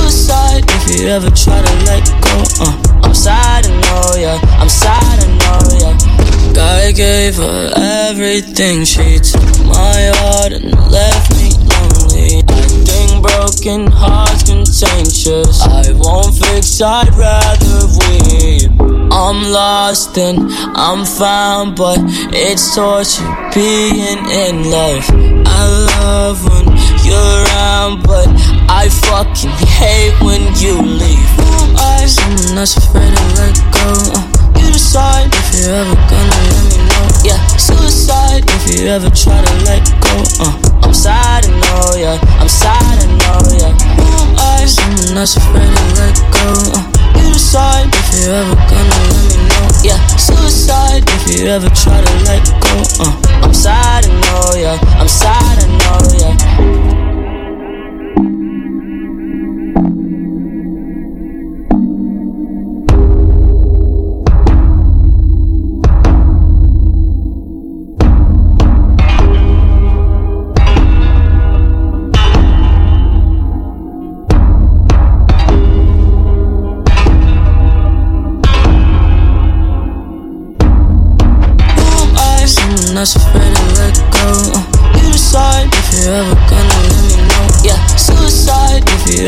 Suicide 0.00 0.64
if 0.66 1.00
you 1.00 1.08
ever 1.08 1.30
try 1.30 1.60
to 1.60 1.74
let 1.84 2.04
go. 2.24 2.44
Uh, 2.60 3.00
I'm 3.02 3.14
sad 3.14 3.64
to 3.64 3.70
know, 3.70 4.14
yeah. 4.16 4.40
I'm 4.58 4.68
sad 4.68 5.20
to 5.20 5.28
know, 5.28 5.60
yeah. 5.78 6.52
God 6.54 6.94
gave 6.96 7.36
her 7.36 7.72
everything. 8.08 8.84
She 8.84 9.18
took 9.18 9.42
my 9.66 10.10
heart 10.16 10.52
and 10.52 10.72
left 10.90 11.30
me 11.36 11.50
lonely. 11.68 12.40
Acting 12.48 13.20
broken, 13.20 13.92
hearts 13.92 14.42
contentious. 14.44 15.60
I 15.62 15.92
won't 15.92 16.34
fix, 16.34 16.80
I'd 16.80 17.12
rather 17.14 17.86
weep. 18.00 18.70
I'm 19.12 19.52
lost 19.52 20.16
and 20.16 20.50
I'm 20.76 21.04
found, 21.04 21.76
but 21.76 21.98
it's 22.32 22.74
torture 22.74 23.22
being 23.54 24.18
in 24.30 24.70
love. 24.70 25.04
I 25.44 25.62
love 25.92 26.42
when 26.48 26.66
you're 27.04 27.44
around, 27.44 28.02
but 28.02 28.28
I 28.70 28.88
fucking 28.88 29.50
hate 29.66 30.14
when 30.22 30.40
you 30.54 30.78
leave. 30.78 31.26
Who 31.36 31.50
am 31.58 31.74
I? 31.76 32.06
Someone 32.06 32.54
that's 32.54 32.76
afraid 32.78 33.10
to 33.10 33.24
let 33.34 33.58
go. 33.74 33.90
Uh, 34.14 34.22
you 34.62 34.70
decide 34.70 35.26
if 35.26 35.46
you're 35.58 35.74
ever 35.74 35.98
gonna 36.06 36.40
let 36.46 36.62
me 36.70 36.78
know. 36.78 37.06
Yeah, 37.26 37.40
suicide 37.58 38.46
if 38.46 38.70
you 38.70 38.86
ever 38.86 39.10
try 39.10 39.42
to 39.42 39.54
let 39.66 39.82
go. 39.98 40.14
Uh, 40.38 40.54
I'm 40.86 40.94
sad 40.94 41.44
to 41.44 41.50
know, 41.50 41.98
yeah. 41.98 42.16
I'm 42.38 42.48
sad 42.48 42.94
to 43.02 43.08
know, 43.10 43.42
yeah. 43.58 43.74
Who 43.98 44.06
am 44.06 44.38
I? 44.38 44.64
Someone 44.70 45.18
that's 45.18 45.36
afraid 45.36 45.66
to 45.66 45.84
let 45.98 46.14
go. 46.30 46.48
Uh, 46.70 46.86
you 47.18 47.26
decide 47.34 47.90
if 47.90 48.22
you're 48.22 48.38
ever 48.38 48.54
gonna 48.54 48.98
let 49.10 49.22
me 49.28 49.36
know. 49.50 49.66
Yeah, 49.82 49.98
suicide 50.14 51.02
if 51.10 51.26
you 51.26 51.50
ever 51.50 51.68
try 51.74 51.98
to 52.00 52.14
let 52.22 52.46
go. 52.62 52.74
Uh, 53.02 53.18
I'm 53.42 53.52
sad 53.52 54.04
to 54.04 54.12
know, 54.14 54.54
yeah. 54.54 54.78
I'm 54.94 55.08
sad 55.08 55.58
to 55.58 55.66
know, 55.66 55.98
yeah. 56.22 56.90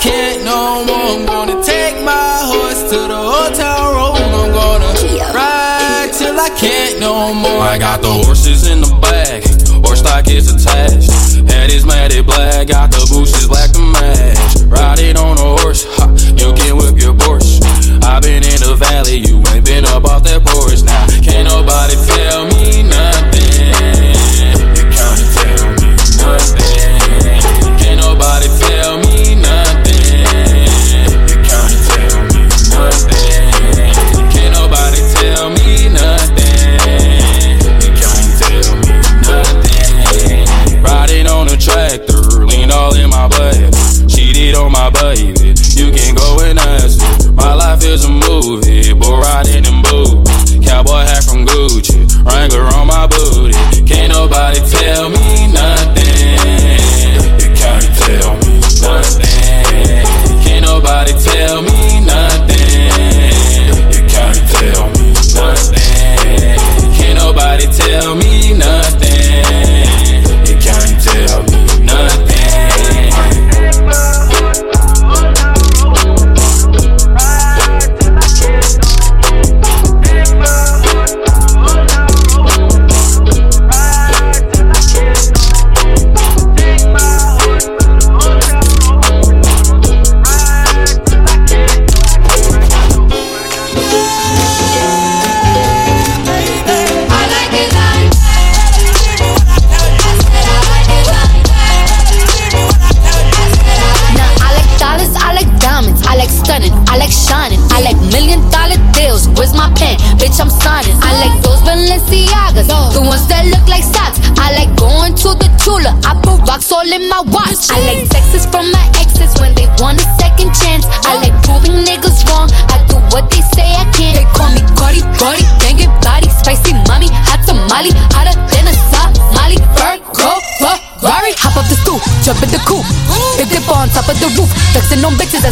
Can't 0.00 0.44
no 0.44 0.84
more. 0.84 0.96
I'm 0.96 1.26
gonna 1.26 1.62
take 1.62 1.96
my 2.02 2.40
horse 2.50 2.82
to 2.90 2.98
the 3.12 3.56
town 3.56 3.94
road. 3.94 4.16
I'm 4.16 4.52
gonna 4.52 4.92
ride 5.32 6.10
till 6.12 6.38
I 6.38 6.50
can't 6.58 7.00
no 7.00 7.34
more. 7.34 7.60
I 7.60 7.78
got 7.78 8.02
the 8.02 8.12
horses 8.12 8.68
in 8.68 8.80
the 8.80 8.92
back, 9.00 9.44
horse 9.84 10.00
stock 10.00 10.28
is 10.28 10.52
attached. 10.52 11.10
Head 11.50 11.70
is 11.70 11.84
matted 11.84 12.26
black, 12.26 12.68
got 12.68 12.90
the 12.90 13.06
bushes 13.10 13.48
black 13.48 13.70
to 13.72 13.80
match. 13.80 14.62
Riding 14.66 15.16
on 15.16 15.38
a 15.38 15.48
horse, 15.60 15.84
ha, 15.96 16.10
you 16.36 16.52
can 16.54 16.76
whip 16.76 16.98
your 16.98 17.14
Porsche. 17.14 17.62
i 18.02 18.20
been 18.20 18.42
in 18.42 18.60
the 18.60 18.76
valley, 18.78 19.18
you 19.18 19.42
ain't 19.54 19.64
been 19.64 19.84
up 19.84 20.04
off 20.04 20.22
that 20.24 20.44
porch. 20.44 20.82
Now, 20.82 21.06
can't 21.22 21.48
nobody 21.48 21.94
tell 21.94 22.46
me 22.46 22.55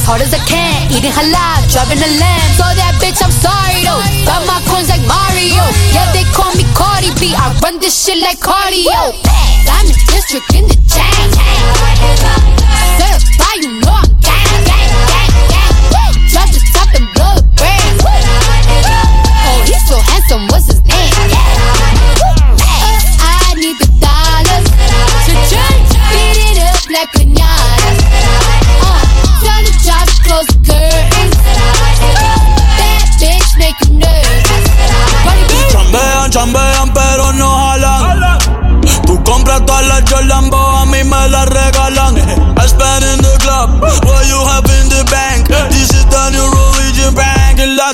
as 0.05 0.09
hard 0.09 0.21
as 0.21 0.35
I 0.35 0.43
can. 0.45 0.93
Eating 0.93 1.13
halal, 1.13 1.65
driving 1.73 1.99
a 1.99 2.11
lamb. 2.21 2.51
So 2.61 2.65
that 2.77 2.95
bitch, 3.01 3.21
I'm 3.25 3.33
sorry 3.33 3.81
though. 3.81 4.01
Got 4.29 4.45
my 4.47 4.61
coins 4.69 4.89
like 4.93 5.05
Mario. 5.09 5.65
Yeah, 5.97 6.13
they 6.13 6.25
call 6.37 6.53
me 6.55 6.65
Cardi 6.77 7.11
B. 7.21 7.33
I 7.33 7.57
run 7.65 7.81
this 7.81 8.05
shit 8.05 8.21
like 8.21 8.39
cardio. 8.39 9.17
Diamond 9.65 9.99
district 10.13 10.53
in 10.55 10.69
the 10.69 10.77
chain. 10.93 12.54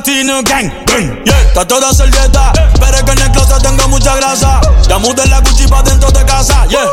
Latino 0.00 0.42
gang. 0.42 0.70
gang, 0.86 1.22
Yeah, 1.26 1.40
está 1.42 1.66
toda 1.66 1.92
servieta, 1.92 2.52
pero 2.80 2.96
es 2.96 3.02
que 3.02 3.10
en 3.12 3.18
el 3.18 3.30
closet 3.32 3.62
tengo 3.62 3.86
mucha 3.88 4.16
grasa. 4.16 4.60
Ya 4.88 4.98
mudé 4.98 5.26
la 5.26 5.40
Gucci 5.40 5.66
dentro 5.84 6.10
de 6.10 6.24
casa, 6.24 6.66
yeah. 6.68 6.86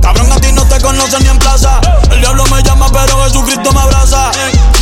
Cabrón, 0.00 0.30
a 0.30 0.36
ti 0.36 0.52
no 0.52 0.64
te 0.66 0.80
conocen 0.80 1.22
ni 1.24 1.28
en 1.28 1.38
plaza. 1.38 1.80
El 2.10 2.20
diablo 2.20 2.44
me 2.46 2.62
llama, 2.62 2.86
pero 2.92 3.24
Jesucristo 3.24 3.72
me 3.72 3.80
abraza. 3.80 4.30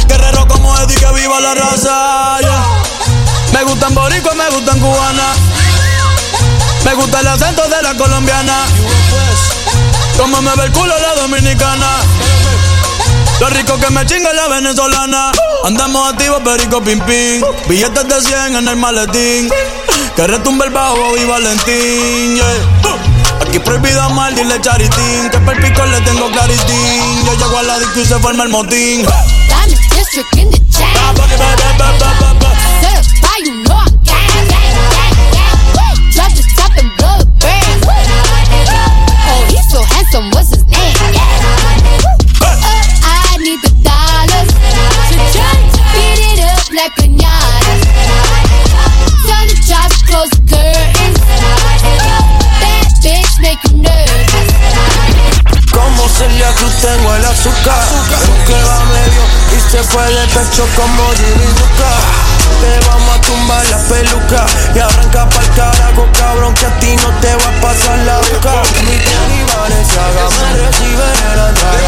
Guerrero 0.06 0.46
como 0.46 0.76
Eddie, 0.78 0.96
que 0.96 1.12
viva 1.12 1.40
la 1.40 1.54
raza, 1.54 2.38
yeah. 2.40 2.64
Me 3.52 3.64
gustan 3.64 3.94
boricua, 3.94 4.34
me 4.34 4.50
gustan 4.50 4.78
cubana. 4.78 5.32
Me 6.84 6.94
gusta 6.94 7.20
el 7.20 7.28
acento 7.28 7.66
de 7.66 7.82
la 7.82 7.94
colombiana. 7.94 8.64
Como 10.18 10.42
me 10.42 10.54
ve 10.56 10.64
el 10.64 10.72
culo 10.72 10.94
la 10.98 11.14
dominicana. 11.14 12.02
Lo 13.40 13.48
rico 13.48 13.78
que 13.78 13.90
me 13.90 14.04
chinga 14.06 14.32
la 14.34 14.48
venezolana. 14.48 15.32
Andamos 15.64 16.12
activos, 16.12 16.40
perico 16.42 16.82
pim 16.82 17.00
pim. 17.00 17.42
Billetes 17.68 18.06
de 18.06 18.20
100 18.20 18.56
en 18.56 18.68
el 18.68 18.76
maletín. 18.76 19.48
Que 20.14 20.26
retumbe 20.26 20.66
el 20.66 20.70
bajo 20.70 21.16
y 21.16 21.24
Valentín. 21.24 22.36
yeah. 22.36 22.44
Aquí 23.40 23.58
prohibido 23.58 24.08
mal, 24.10 24.34
dile 24.34 24.60
charitín. 24.60 25.30
Que 25.30 25.38
per 25.38 25.60
pico 25.60 25.84
le 25.86 26.00
tengo 26.02 26.30
claritín. 26.30 27.24
Yo 27.24 27.34
llego 27.34 27.58
a 27.58 27.62
la 27.62 27.78
disco 27.78 28.00
y 28.00 28.04
se 28.04 28.18
forma 28.18 28.44
el 28.44 28.50
motín. 28.50 29.06
Diamond 29.48 29.78
district 29.96 30.36
in 30.36 30.50
the 30.50 30.58
chain. 30.70 30.90
Certified, 32.80 33.46
you 33.46 33.62
know 33.64 33.76
I'm 33.76 33.96
gang, 34.04 34.28
gang, 34.28 34.48
gang, 34.50 34.74
gang. 35.32 36.12
Drop 36.12 36.32
the 36.34 36.42
top 36.56 36.72
and 36.76 36.90
blow 36.98 37.16
the 37.18 37.26
brand. 37.38 37.80
Oh, 39.32 39.44
he's 39.48 39.66
so 39.70 39.82
handsome, 39.82 40.30
what's 40.32 40.50
his 40.50 40.59
tengo 56.80 57.14
el 57.14 57.24
azúcar, 57.24 57.84
Creo 58.08 58.44
que 58.46 58.64
va 58.64 58.84
medio 58.86 59.22
y 59.52 59.60
se 59.70 59.82
fue 59.84 60.02
de 60.02 60.26
pecho 60.28 60.66
como 60.76 61.12
Jimmy 61.12 61.46
Duca. 61.52 61.92
te 62.60 62.88
vamos 62.88 63.16
a 63.16 63.20
tumbar 63.20 63.66
la 63.68 63.78
peluca 63.78 64.46
y 64.74 64.78
arranca 64.78 65.28
pa'l 65.28 65.50
carajo, 65.54 66.08
cabrón, 66.18 66.54
que 66.54 66.66
a 66.66 66.78
ti 66.80 66.96
no 66.96 67.10
te 67.20 67.34
va 67.36 67.48
a 67.48 67.60
pasar 67.60 67.98
la 67.98 68.16
boca. 68.18 68.62
Mi 68.80 69.42
Valenciaga 69.44 70.28
me 70.40 70.48
reciben 70.56 71.16
en 71.30 71.36
la 71.36 71.48
entrada. 71.50 71.80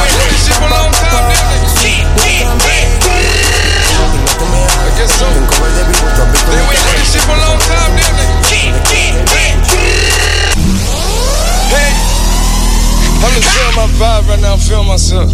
Feel. 15.12 15.28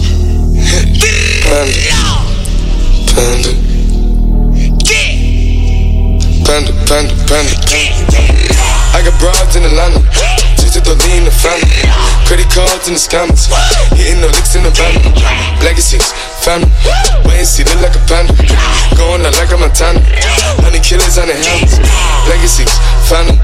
Panda. 1.47 1.79
Panda. 3.15 3.53
Panda, 6.45 6.73
panda, 6.89 7.15
panda. 7.29 7.55
I 8.97 9.03
got 9.05 9.15
broads 9.21 9.55
in 9.55 9.65
Atlanta. 9.65 10.01
Just 10.59 10.85
to 10.85 10.95
lean 11.09 11.25
the 11.25 11.31
family. 11.31 11.69
Credit 12.27 12.49
cards 12.53 12.89
in 12.89 12.95
the 12.95 13.01
scammers. 13.01 13.49
Hitting 13.95 14.21
the 14.21 14.29
licks 14.29 14.55
in 14.55 14.63
the 14.63 14.71
van. 14.71 14.95
Legacies, 15.63 16.13
family. 16.45 16.69
Wait 17.25 17.39
and 17.39 17.49
see, 17.49 17.65
look 17.65 17.81
like 17.81 17.95
a 17.95 18.03
panda. 18.05 18.35
Going 18.97 19.25
out 19.25 19.37
like 19.39 19.53
a 19.53 19.57
Montana. 19.57 20.01
Honey 20.61 20.81
killers 20.81 21.17
on 21.19 21.29
the 21.29 21.37
helmets. 21.37 21.79
Legacies, 22.29 22.73
family. 23.09 23.39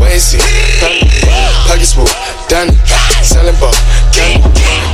Wait 0.00 0.18
and 0.18 0.22
see, 0.22 0.40
family. 0.80 1.06
Pockets 1.68 1.92
full, 1.94 2.08
Danny. 2.54 2.78
Selling 3.18 3.58
ball, 3.58 3.74
candy. 4.14 4.38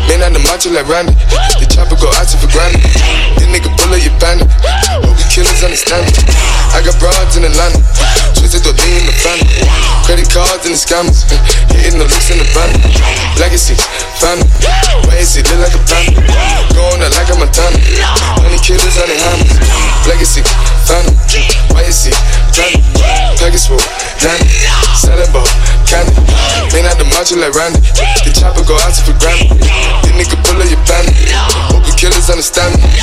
Man 0.08 0.24
on 0.24 0.32
the 0.32 0.40
macho 0.48 0.72
like 0.72 0.88
Randy. 0.88 1.12
The 1.60 1.68
chopper 1.68 1.92
go 2.00 2.08
out 2.16 2.32
for 2.32 2.48
granted. 2.48 2.80
This 3.36 3.52
nigga 3.52 3.68
pull 3.76 3.92
up 3.92 4.00
your 4.00 4.16
bandit. 4.16 4.48
Hope 5.04 5.12
the 5.12 5.28
killers 5.28 5.60
understand 5.60 6.08
it. 6.08 6.24
I 6.72 6.80
got 6.80 6.96
broads 6.96 7.36
in 7.36 7.44
Atlanta. 7.44 7.76
Twisted 8.32 8.64
to 8.64 8.72
lean 8.72 9.04
in 9.04 9.12
the 9.12 9.12
family. 9.12 9.44
Credit 10.08 10.24
cards 10.32 10.64
and 10.64 10.72
the 10.72 10.80
scammers. 10.80 11.28
Hitting 11.76 12.00
the 12.00 12.08
looks 12.08 12.32
in 12.32 12.40
the 12.40 12.48
van. 12.56 12.72
Legacy, 13.36 13.76
family. 14.16 14.48
Wait 15.04 15.20
and 15.20 15.28
see, 15.28 15.44
look 15.44 15.60
like 15.60 15.76
a 15.76 15.82
panda. 15.84 16.16
Going 16.72 17.04
out 17.04 17.12
like 17.12 17.28
a 17.28 17.36
Montana. 17.36 17.76
Honey 18.40 18.56
killers 18.64 18.96
on 18.96 19.04
the 19.04 19.20
hammers. 19.20 19.52
Legacy, 20.08 20.40
family. 20.88 21.12
Wait 21.76 21.84
and 21.84 21.92
see, 21.92 22.16
family. 22.56 22.80
Full, 23.60 23.76
Danny. 24.18 24.48
Selling 24.96 25.30
ball, 25.30 25.46
candy. 25.86 26.16
Man 26.72 26.86
out 26.86 26.98
the 26.98 27.04
macho 27.12 27.36
like 27.36 27.49
Randy. 27.52 27.80
The 28.24 28.30
chopper 28.34 28.64
go 28.64 28.76
out 28.78 28.94
for 28.94 29.14
granted. 29.18 29.58
This 29.58 30.12
nigga 30.14 30.36
pull 30.44 30.60
up 30.60 30.70
your 30.70 30.78
bandit. 30.86 31.14
Hope 31.70 31.84
the 31.84 31.94
killers 31.96 32.30
understand 32.30 32.74
me. 32.78 32.88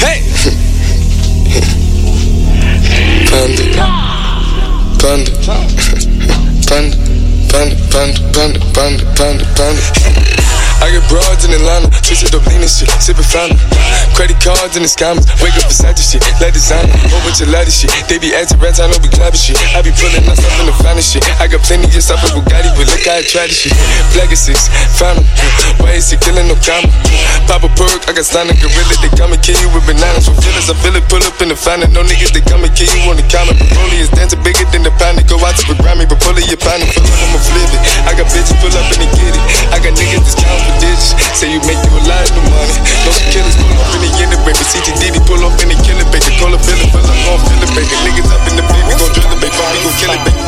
Hey! 0.00 0.24
Panda. 3.28 3.64
Panda. 4.96 5.30
Panda. 6.64 7.10
Panda, 7.50 7.76
panda, 7.90 8.16
panda, 8.32 8.60
panda, 8.72 9.04
panda, 9.18 9.44
panda. 9.52 9.82
I 10.80 10.88
get 10.88 11.04
broads 11.10 11.44
in 11.44 11.52
Atlanta, 11.52 11.90
twisted 12.00 12.34
up 12.34 12.46
lean 12.46 12.62
and 12.62 12.70
shit, 12.70 12.88
sippin' 12.96 13.26
fountain. 13.28 13.58
Credit 14.20 14.36
cards 14.44 14.76
and 14.76 14.84
the 14.84 14.92
scammers, 14.92 15.24
wake 15.40 15.56
up 15.56 15.64
beside 15.64 15.96
the 15.96 16.04
shit, 16.04 16.20
let 16.44 16.52
designer, 16.52 16.92
whole 17.08 17.24
bunch 17.24 17.40
of 17.40 17.48
ladder 17.48 17.72
shit. 17.72 17.88
They 18.04 18.20
be 18.20 18.36
acting 18.36 18.60
rats, 18.60 18.76
I 18.76 18.84
know 18.84 19.00
we 19.00 19.08
clapping 19.08 19.40
shit. 19.40 19.56
I 19.72 19.80
be 19.80 19.96
pulling 19.96 20.28
us 20.28 20.44
up 20.44 20.52
in 20.60 20.68
the 20.68 20.76
finest 20.76 21.16
shit. 21.16 21.24
I 21.40 21.48
got 21.48 21.64
plenty 21.64 21.88
of 21.88 22.04
stuff 22.04 22.20
with 22.20 22.36
Bugatti, 22.36 22.68
but 22.76 22.84
look 22.84 23.00
how 23.00 23.16
I 23.16 23.24
try 23.24 23.48
this 23.48 23.64
shit. 23.64 23.72
Legacies, 24.20 24.68
fountain, 25.00 25.24
why 25.80 25.96
is 25.96 26.12
he 26.12 26.20
killing 26.20 26.52
no 26.52 26.56
comma? 26.60 26.92
Pop 27.48 27.64
a 27.64 27.72
perk, 27.72 28.04
I 28.04 28.12
got 28.12 28.28
stunning 28.28 28.60
gorilla, 28.60 28.92
they 29.00 29.08
come 29.16 29.32
and 29.32 29.40
kill 29.40 29.56
you 29.56 29.72
with 29.72 29.88
bananas. 29.88 30.28
For 30.28 30.36
feelings, 30.36 30.68
I 30.68 30.76
feel 30.84 30.92
it, 31.00 31.08
pull 31.08 31.24
up 31.24 31.40
in 31.40 31.48
the 31.48 31.56
fountain. 31.56 31.88
No 31.96 32.04
niggas, 32.04 32.36
they 32.36 32.44
come 32.44 32.60
and 32.60 32.76
kill 32.76 32.92
you 32.92 33.08
on 33.08 33.16
the 33.16 33.24
counter. 33.32 33.56
Broly 33.72 34.04
is 34.04 34.12
dancing 34.12 34.44
bigger 34.44 34.68
than 34.68 34.84
the 34.84 34.92
pound. 35.00 35.16
Go 35.32 35.40
out 35.40 35.56
to 35.56 35.64
the 35.64 35.80
Grammy, 35.80 36.04
but 36.04 36.20
pull 36.20 36.36
it, 36.36 36.44
your 36.44 36.60
pound, 36.60 36.84
pull 36.92 37.08
up, 37.08 37.24
I'ma 37.24 37.40
flip 37.40 37.72
it. 37.72 37.80
I 38.04 38.12
got 38.12 38.28
bitches 38.28 38.52
pull 38.60 38.68
up 38.76 38.84
and 38.84 39.00
they 39.00 39.08
get 39.16 39.32
it. 39.32 39.44
I 39.72 39.80
got 39.80 39.96
niggas 39.96 40.28
that's 40.28 40.36
counting 40.36 40.60
for 40.68 40.76
digits. 40.76 41.16
Say 41.32 41.48
you 41.48 41.60
make 41.64 41.80
you 41.80 41.92
a 41.96 42.04
lot 42.04 42.28
of 42.28 42.44
money. 42.52 42.76
No 43.08 43.16
killers 43.32 43.56
of 44.78 45.26
pull 45.26 45.42
up 45.42 45.58
in 45.62 45.68
the 45.68 45.76
killer 45.82 46.06
baby. 46.14 46.30
Call 46.38 46.54
a 46.54 46.58
feeling, 46.62 46.90
feel 46.94 47.02
I'm 47.02 47.18
gon' 47.26 47.42
feel 47.42 47.58
it, 47.58 47.70
baby. 47.74 47.90
Niggas 48.06 48.30
up 48.30 48.46
in 48.46 48.54
the 48.54 48.62
baby, 48.70 48.86
gon' 48.94 49.10
drill 49.10 49.34
it, 49.34 49.40
baby. 49.42 49.50
We 49.50 49.78
gon' 49.82 49.96
kill 49.98 50.14
it, 50.14 50.22
baby. 50.22 50.38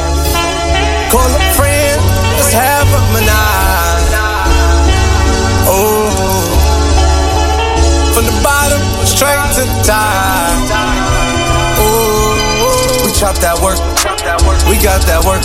Call 1.10 1.26
a 1.26 1.42
friend, 1.58 1.98
let's 2.38 2.54
have 2.54 2.86
a 2.86 3.00
menage. 3.10 4.14
Oh, 5.66 6.06
from 8.14 8.24
the 8.30 8.36
bottom 8.46 8.78
straight 9.02 9.42
to 9.58 9.66
the 9.66 9.78
top. 9.82 10.70
Oh, 11.82 12.38
we 13.02 13.10
chop 13.18 13.34
that 13.42 13.58
work. 13.58 13.78
We 14.70 14.78
got 14.78 15.02
that 15.10 15.26
work. 15.26 15.42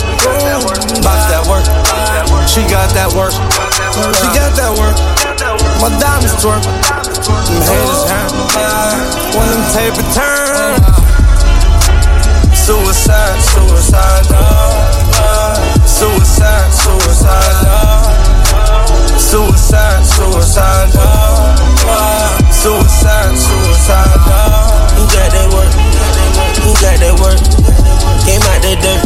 Box 1.02 1.18
that 1.26 1.42
work. 1.50 1.66
She 2.46 2.62
got 2.70 2.94
that 2.94 3.10
work. 3.10 3.34
She 3.34 4.26
got 4.30 4.54
that 4.54 4.70
work. 4.78 4.94
My 5.82 5.90
diamonds 5.98 6.38
twerk. 6.38 7.07
Them 7.18 7.62
haters 7.66 8.04
hammer. 8.06 8.46
When 9.34 9.48
them 9.50 9.64
taper 9.74 10.06
turn. 10.14 10.78
Suicide, 12.54 13.40
suicide, 13.42 14.30
no. 14.30 14.46
Suicide, 15.82 16.70
suicide, 16.70 17.58
no. 17.66 17.78
Suicide, 19.18 20.04
suicide, 20.06 20.94
no. 20.94 21.08
Suicide, 22.52 23.34
suicide, 23.34 24.20
no. 24.28 24.42
Who 24.94 25.02
got 25.10 25.32
that 25.34 25.48
work? 25.50 25.72
Who 26.62 26.70
got 26.78 27.02
that 27.02 27.18
work? 27.18 27.40
Came 28.22 28.42
out 28.46 28.62
the 28.62 28.76
dirt. 28.78 29.02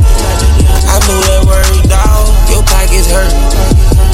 I 0.85 1.01
move 1.09 1.25
that 1.33 1.47
word, 1.49 1.89
dog. 1.89 2.29
Your 2.51 2.63
pockets 2.69 3.09
hurt. 3.09 3.33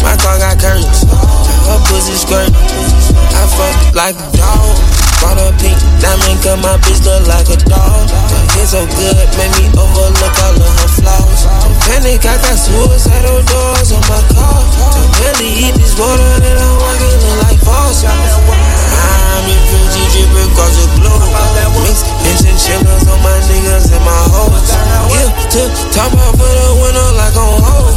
My 0.03 0.15
car 0.23 0.39
got 0.39 0.61
curtains. 0.61 1.48
Her 1.69 1.77
pussy 1.85 2.17
skirt. 2.17 2.49
I 2.49 3.45
fuck 3.53 3.77
like 3.93 4.17
a 4.17 4.29
dog. 4.33 4.73
Bought 5.21 5.37
a 5.37 5.53
pink 5.61 5.77
diamond, 6.01 6.41
cause 6.41 6.57
my 6.65 6.81
bitch 6.81 7.05
look 7.05 7.29
like 7.29 7.45
a 7.53 7.59
dog. 7.69 8.09
Hair 8.57 8.67
so 8.73 8.81
good, 8.97 9.29
made 9.37 9.53
me 9.61 9.69
overlook 9.77 10.37
all 10.49 10.57
of 10.57 10.75
her 10.81 10.91
flaws. 10.97 11.45
Panic, 11.85 12.25
I 12.25 12.41
got 12.41 12.57
suicidal 12.57 13.43
doors 13.45 13.93
on 13.93 14.01
my 14.09 14.23
car. 14.33 14.65
To 14.97 15.03
barely 15.21 15.69
eat 15.69 15.75
this 15.77 15.93
water 15.99 16.33
that 16.41 16.57
I'm 16.57 16.75
walking 16.81 17.37
like 17.45 17.61
false. 17.61 18.88
I'm 18.99 19.47
refugee 19.47 20.07
dripping 20.11 20.51
across 20.51 20.75
the 20.75 20.87
globe. 20.99 21.31
Mix 22.27 22.43
and 22.45 22.59
chillers 22.59 23.07
on 23.09 23.19
my 23.23 23.33
niggas 23.49 23.95
and 23.95 24.05
my 24.05 24.13
hoes. 24.35 24.69
Yeah, 25.15 25.31
to 25.55 25.63
top 25.95 26.13
off 26.19 26.35
for 26.37 26.45
the 26.45 26.69
winter 26.83 27.09
like 27.17 27.37
on 27.39 27.63
hold. 27.63 27.95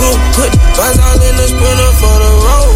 We'll 0.00 0.18
put 0.34 0.50
vibes 0.74 0.98
all 0.98 1.20
in 1.20 1.34
the 1.36 1.46
sprinter 1.46 1.92
for 2.00 2.16
the 2.18 2.32
road. 2.42 2.74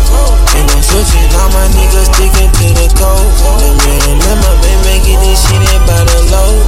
And 0.54 0.68
I'm 0.68 0.82
switching, 0.84 1.26
all 1.40 1.48
my 1.50 1.66
niggas 1.72 2.12
sticking 2.12 2.50
to 2.52 2.66
the 2.76 2.86
code. 2.94 3.32
Let 3.58 3.74
me 3.82 3.94
remember, 4.06 4.52
been 4.62 4.80
making 4.86 5.18
this 5.24 5.40
shit 5.42 5.62
in 5.62 5.82
by 5.88 6.04
the 6.04 6.20
load. 6.30 6.62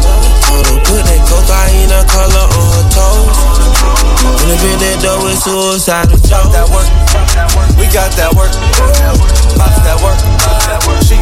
Told 0.48 0.66
her 0.66 0.80
put 0.88 1.02
that 1.04 1.22
cocaine 1.28 1.92
a 1.92 2.00
color 2.08 2.46
on 2.48 2.66
her 2.74 2.86
toes. 2.90 3.36
In 4.40 4.48
the 4.50 4.56
bed 4.56 4.78
that 4.80 4.96
door 5.04 5.20
with 5.24 5.36
suicidal 5.40 6.18
Chop 6.24 6.48
that 6.52 6.68
work, 6.72 6.88
we 7.76 7.84
got 7.92 8.12
that 8.16 8.32
work. 8.34 8.52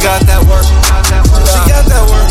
Got 0.02 0.26
that 0.26 0.42
work. 0.50 0.66
She 1.46 1.58
got 1.70 1.86
that 1.86 2.02
work. 2.10 2.26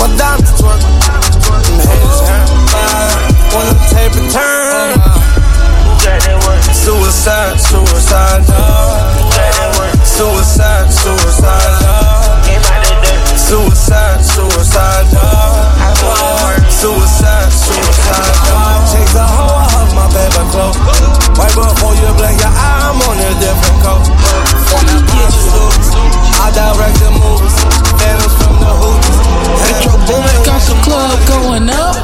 My 0.00 0.08
diamonds 0.16 0.56
twerk. 0.56 0.80
Them 0.80 1.84
haters 1.84 2.20
hammer. 2.24 2.64
When 3.52 3.64
the 3.68 3.76
taper 3.92 4.24
turn. 4.32 4.96
Suicide, 6.72 7.60
suicide, 7.60 8.48
no. 8.48 8.64
Suicide, 10.00 10.88
suicide, 10.88 11.76
no. 11.84 12.00
Suicide, 13.36 14.24
suicide, 14.24 15.12
no. 15.12 15.28
Suicide, 16.72 17.52
suicide, 17.52 18.32
no. 18.48 18.56
Chase 18.88 19.12
a 19.12 19.28
hoe, 19.28 19.60
I 19.60 19.68
hug 19.76 19.92
my 19.92 20.08
baby 20.08 20.40
close. 20.48 20.72
Right 21.36 21.52
before 21.52 21.92
you 22.00 22.08
blink 22.16 22.40
your 22.40 22.48
eye, 22.48 22.88
I'm 22.88 22.96
on 23.04 23.20
a 23.20 23.28
different 23.44 23.76
coat. 23.84 24.08
coast. 25.52 26.07
I 26.38 26.50
direct 26.54 26.98
the 27.02 27.10
movies. 27.10 27.56
Phantoms 27.98 28.34
from 28.38 28.56
the 28.62 28.70
hoops. 28.70 29.10
Metro 29.66 29.94
Boomin. 30.06 30.38
Got 30.46 30.62
the 30.70 30.76
club 30.86 31.18
going 31.26 31.68
up 31.68 31.98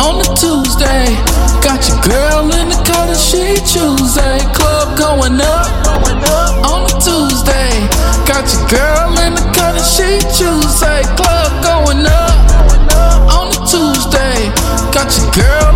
on 0.00 0.20
a 0.20 0.28
Tuesday. 0.34 1.12
Got 1.60 1.84
your 1.88 2.00
girl 2.00 2.48
in 2.56 2.68
the 2.72 2.78
that 2.88 3.20
she 3.20 3.60
Tuesday. 3.68 4.40
Club 4.56 4.96
going 4.96 5.40
up 5.40 5.68
on 6.64 6.88
a 6.88 6.94
Tuesday. 7.00 7.72
Got 8.24 8.48
your 8.48 8.64
girl 8.68 9.12
in 9.20 9.36
the 9.36 9.44
that 9.52 9.84
she 9.84 10.24
Tuesday. 10.32 11.04
Club 11.20 11.52
going 11.60 12.04
up 12.06 12.38
on 13.28 13.52
a 13.52 13.60
Tuesday. 13.68 14.48
Got 14.90 15.12
your 15.20 15.28
girl 15.36 15.73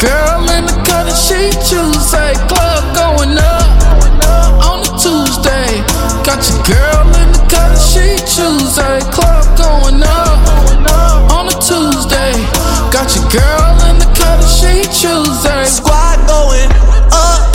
girl 0.00 0.44
in 0.52 0.68
the 0.68 0.76
car 0.84 1.08
that 1.08 1.16
she 1.16 1.48
Tuesday. 1.64 2.36
Club 2.52 2.84
going 2.92 3.32
up 3.32 3.64
on 4.60 4.84
the 4.84 4.92
Tuesday. 5.00 5.80
Got 6.20 6.44
your 6.44 6.60
girl 6.68 7.06
in 7.16 7.32
the 7.32 7.42
car 7.48 7.72
that 7.72 7.80
she 7.80 8.20
Tuesday. 8.28 9.00
Club 9.08 9.46
going 9.56 10.04
up 10.04 10.36
on 11.32 11.48
a 11.48 11.56
Tuesday. 11.64 12.36
Got 12.92 13.08
your 13.16 13.24
girl 13.32 13.72
in 13.88 13.96
the 13.96 14.10
car 14.12 14.36
that 14.36 14.50
she 14.50 14.84
Tuesday. 14.92 15.64
Squad 15.64 16.20
going 16.28 16.68
up. 17.16 17.48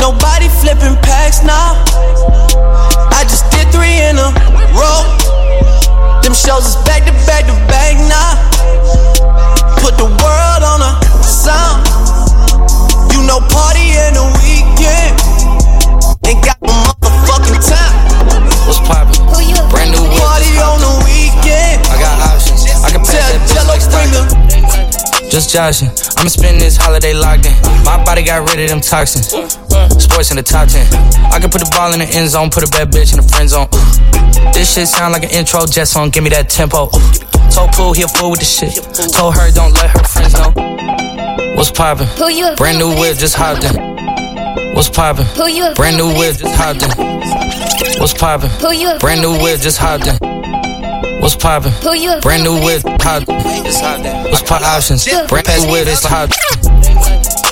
Nobody 0.00 0.48
flipping 0.64 0.96
packs 1.04 1.44
now. 1.44 1.76
I 3.12 3.24
just 3.28 3.44
did 3.52 3.68
three 3.68 4.00
in 4.00 4.16
a 4.16 4.32
row. 4.72 5.04
Them 6.24 6.32
shows 6.32 6.64
is 6.72 6.76
back 6.88 6.95
Just 25.36 25.52
joshing. 25.52 25.92
I'ma 26.16 26.32
spend 26.32 26.62
this 26.62 26.78
holiday 26.78 27.12
locked 27.12 27.44
in. 27.44 27.52
My 27.84 28.02
body 28.02 28.24
got 28.24 28.48
rid 28.48 28.58
of 28.58 28.70
them 28.70 28.80
toxins. 28.80 29.28
Sports 29.28 30.30
in 30.30 30.38
the 30.38 30.42
top 30.42 30.66
10. 30.66 30.80
I 31.28 31.36
can 31.38 31.50
put 31.50 31.60
the 31.60 31.68
ball 31.76 31.92
in 31.92 31.98
the 31.98 32.08
end 32.08 32.30
zone, 32.30 32.48
put 32.48 32.64
a 32.64 32.70
bad 32.72 32.88
bitch 32.88 33.12
in 33.12 33.20
the 33.20 33.28
friend 33.28 33.44
zone. 33.44 33.68
This 34.56 34.72
shit 34.72 34.88
sound 34.88 35.12
like 35.12 35.24
an 35.24 35.30
intro 35.36 35.66
jet 35.66 35.88
song, 35.92 36.08
give 36.08 36.24
me 36.24 36.30
that 36.30 36.48
tempo. 36.48 36.88
Told 37.52 37.68
Pooh 37.76 37.92
he 37.92 38.00
a 38.00 38.08
fool 38.08 38.30
with 38.30 38.40
the 38.40 38.48
shit. 38.48 38.80
Told 39.12 39.36
her 39.36 39.52
don't 39.52 39.74
let 39.76 39.92
her 39.92 40.04
friends 40.08 40.32
know. 40.40 40.56
What's 41.52 41.70
poppin'? 41.70 42.08
Who 42.16 42.32
you 42.32 42.48
a 42.48 42.56
Brand 42.56 42.78
new 42.78 42.96
whip, 42.96 43.18
just 43.18 43.36
hopped 43.36 43.68
in. 43.68 43.76
What's 44.72 44.88
poppin'? 44.88 45.26
Who 45.36 45.52
you 45.52 45.68
a 45.68 45.74
Brand 45.74 45.98
new 45.98 46.16
whip, 46.16 46.40
just 46.40 46.56
hopped 46.56 46.80
in. 46.80 48.00
What's 48.00 48.14
poppin'? 48.14 48.48
Who 48.64 48.72
you 48.72 48.88
a 48.88 48.98
Brand 48.98 49.20
new 49.20 49.36
whip, 49.36 49.60
just 49.60 49.76
hopped 49.76 50.06
in. 50.08 50.35
What's 51.20 51.36
poppin'? 51.36 51.72
Who 51.82 51.94
you 51.94 52.12
a 52.12 52.20
Brand 52.20 52.44
new 52.44 52.54
whip, 52.64 52.82
hopped. 53.00 53.28
What's 53.28 54.42
pop 54.42 54.62
options? 54.62 55.04
Brand 55.28 55.46
new 55.46 55.72
whip, 55.72 55.86
it's 55.88 56.04
hot. 56.04 56.30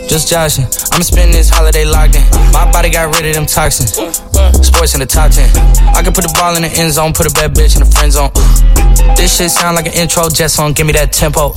Just 0.09 0.29
joshing. 0.29 0.65
I'ma 0.93 1.03
spend 1.03 1.35
this 1.35 1.49
holiday 1.49 1.85
locked 1.85 2.17
in. 2.17 2.23
My 2.53 2.71
body 2.71 2.91
got 2.91 3.15
rid 3.15 3.27
of 3.27 3.35
them 3.35 3.47
toxins. 3.47 3.99
Sports 4.63 4.95
in 4.95 5.01
the 5.01 5.07
top 5.07 5.31
10. 5.31 5.49
I 5.95 6.03
can 6.03 6.13
put 6.13 6.23
the 6.23 6.33
ball 6.37 6.55
in 6.57 6.63
the 6.63 6.71
end 6.71 6.93
zone, 6.93 7.13
put 7.13 7.27
a 7.27 7.35
bad 7.35 7.55
bitch 7.55 7.75
in 7.75 7.83
the 7.83 7.91
friend 7.91 8.13
zone. 8.13 8.31
This 9.17 9.37
shit 9.37 9.51
sound 9.51 9.77
like 9.77 9.87
an 9.87 9.95
intro 9.95 10.29
jet 10.29 10.49
song, 10.49 10.73
give 10.73 10.87
me 10.87 10.93
that 10.93 11.13
tempo. 11.13 11.53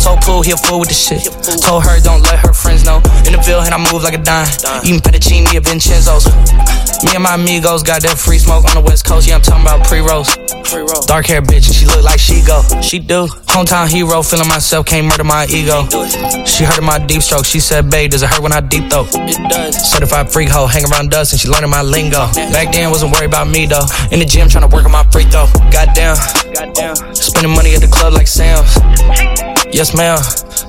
Told 0.00 0.20
Pooh 0.22 0.40
he 0.40 0.52
a 0.52 0.56
fool 0.56 0.80
with 0.80 0.88
the 0.88 0.96
shit. 0.96 1.20
Told 1.60 1.84
her 1.84 2.00
don't 2.00 2.22
let 2.22 2.40
her 2.40 2.52
friends 2.52 2.84
know. 2.84 3.04
In 3.28 3.36
the 3.36 3.42
Ville, 3.44 3.60
and 3.60 3.74
I 3.74 3.78
move 3.92 4.02
like 4.02 4.14
a 4.14 4.22
dime. 4.22 4.48
Eating 4.80 5.00
fettuccine 5.00 5.44
at 5.52 5.64
Vincenzo's. 5.64 6.24
Me 7.04 7.12
and 7.14 7.22
my 7.22 7.34
amigos 7.34 7.82
got 7.82 8.00
that 8.02 8.16
free 8.16 8.38
smoke 8.38 8.64
on 8.64 8.74
the 8.74 8.80
west 8.80 9.04
coast. 9.04 9.28
Yeah, 9.28 9.36
I'm 9.36 9.42
talking 9.42 9.60
about 9.60 9.84
pre-rolls. 9.84 10.28
Dark 11.04 11.26
hair 11.26 11.42
bitch, 11.42 11.68
and 11.68 11.74
she 11.76 11.84
look 11.84 12.02
like 12.02 12.18
she 12.18 12.40
go. 12.40 12.62
She 12.80 12.98
do. 12.98 13.28
Hometown 13.52 13.92
hero, 13.92 14.22
feeling 14.22 14.48
myself, 14.48 14.86
can't 14.86 15.04
murder 15.04 15.24
my 15.24 15.44
ego. 15.52 15.84
She 16.46 16.64
heard 16.64 16.78
of 16.78 16.84
my 16.84 16.98
deep 16.98 17.20
stroke. 17.20 17.44
She 17.44 17.60
said, 17.60 17.90
babe, 17.90 18.12
does 18.12 18.22
it 18.22 18.30
hurt 18.30 18.40
when 18.40 18.52
I 18.52 18.60
deep 18.60 18.88
throat? 18.88 19.08
It 19.12 19.36
does. 19.50 19.76
Certified 19.76 20.32
freak 20.32 20.48
hoe, 20.48 20.66
hang 20.66 20.84
around 20.88 21.10
dust, 21.10 21.32
and 21.32 21.40
she 21.40 21.48
learning 21.48 21.70
my 21.70 21.82
lingo. 21.82 22.29
Back 22.34 22.72
then, 22.72 22.90
wasn't 22.90 23.12
worried 23.12 23.26
about 23.26 23.48
me 23.48 23.66
though. 23.66 23.86
In 24.10 24.18
the 24.18 24.24
gym, 24.24 24.48
trying 24.48 24.68
to 24.68 24.74
work 24.74 24.84
on 24.84 24.92
my 24.92 25.04
free 25.10 25.24
throw. 25.24 25.46
Goddamn. 25.70 26.16
Spending 27.14 27.54
money 27.54 27.74
at 27.74 27.80
the 27.80 27.88
club 27.90 28.12
like 28.12 28.28
Sam's. 28.28 28.76
Yes, 29.72 29.94
ma'am. 29.94 30.18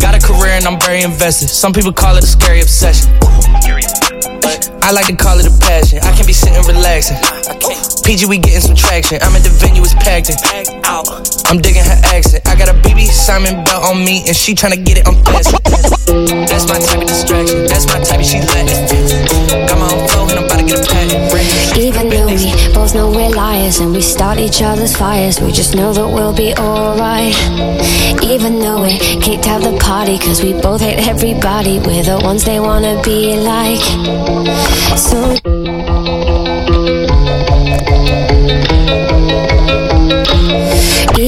Got 0.00 0.14
a 0.14 0.20
career 0.20 0.58
and 0.58 0.66
I'm 0.66 0.80
very 0.80 1.02
invested. 1.02 1.48
Some 1.48 1.72
people 1.72 1.92
call 1.92 2.16
it 2.16 2.24
a 2.24 2.26
scary 2.26 2.60
obsession. 2.60 3.10
I 4.82 4.92
like 4.92 5.06
to 5.06 5.14
call 5.14 5.38
it 5.38 5.46
a 5.46 5.54
passion. 5.62 6.00
I 6.02 6.10
can 6.16 6.26
be 6.26 6.32
sitting 6.32 6.58
relaxing. 6.66 7.16
PG, 8.02 8.26
we 8.26 8.38
getting 8.38 8.60
some 8.60 8.74
traction. 8.74 9.22
I'm 9.22 9.36
at 9.36 9.44
the 9.46 9.50
venue, 9.50 9.82
it's 9.82 9.94
packed 9.94 10.30
in. 10.30 10.36
I'm 11.46 11.62
digging 11.62 11.84
her 11.84 12.00
accent. 12.10 12.42
I 12.48 12.56
got 12.58 12.68
a 12.68 12.74
BB 12.82 13.06
Simon 13.06 13.62
belt 13.62 13.84
on 13.84 14.02
me, 14.04 14.26
and 14.26 14.34
she 14.34 14.54
tryna 14.54 14.84
get 14.84 14.98
it, 14.98 15.06
I'm 15.06 15.22
fast. 15.22 15.54
That's 16.50 16.66
my 16.66 16.82
type 16.82 17.02
of 17.02 17.06
distraction. 17.06 17.70
That's 17.70 17.86
my 17.86 18.02
type 18.02 18.18
of 18.18 18.26
she 18.26 18.42
letting. 18.50 18.82
Got 19.70 19.78
my 19.78 19.86
own 19.94 20.09
we 22.92 22.98
know 22.98 23.10
we're 23.10 23.30
liars 23.30 23.78
and 23.80 23.92
we 23.92 24.00
start 24.00 24.38
each 24.38 24.62
other's 24.62 24.96
fires, 24.96 25.40
we 25.40 25.52
just 25.52 25.74
know 25.74 25.92
that 25.92 26.06
we'll 26.06 26.34
be 26.34 26.54
alright. 26.54 27.34
Even 28.24 28.58
though 28.58 28.82
we 28.82 28.98
kicked 29.20 29.46
out 29.46 29.62
the 29.62 29.76
party, 29.80 30.18
cause 30.18 30.42
we 30.42 30.52
both 30.54 30.80
hate 30.80 31.06
everybody, 31.06 31.78
we're 31.78 32.02
the 32.02 32.20
ones 32.22 32.44
they 32.44 32.58
wanna 32.58 33.00
be 33.02 33.36
like. 33.36 33.80
So. 34.98 36.39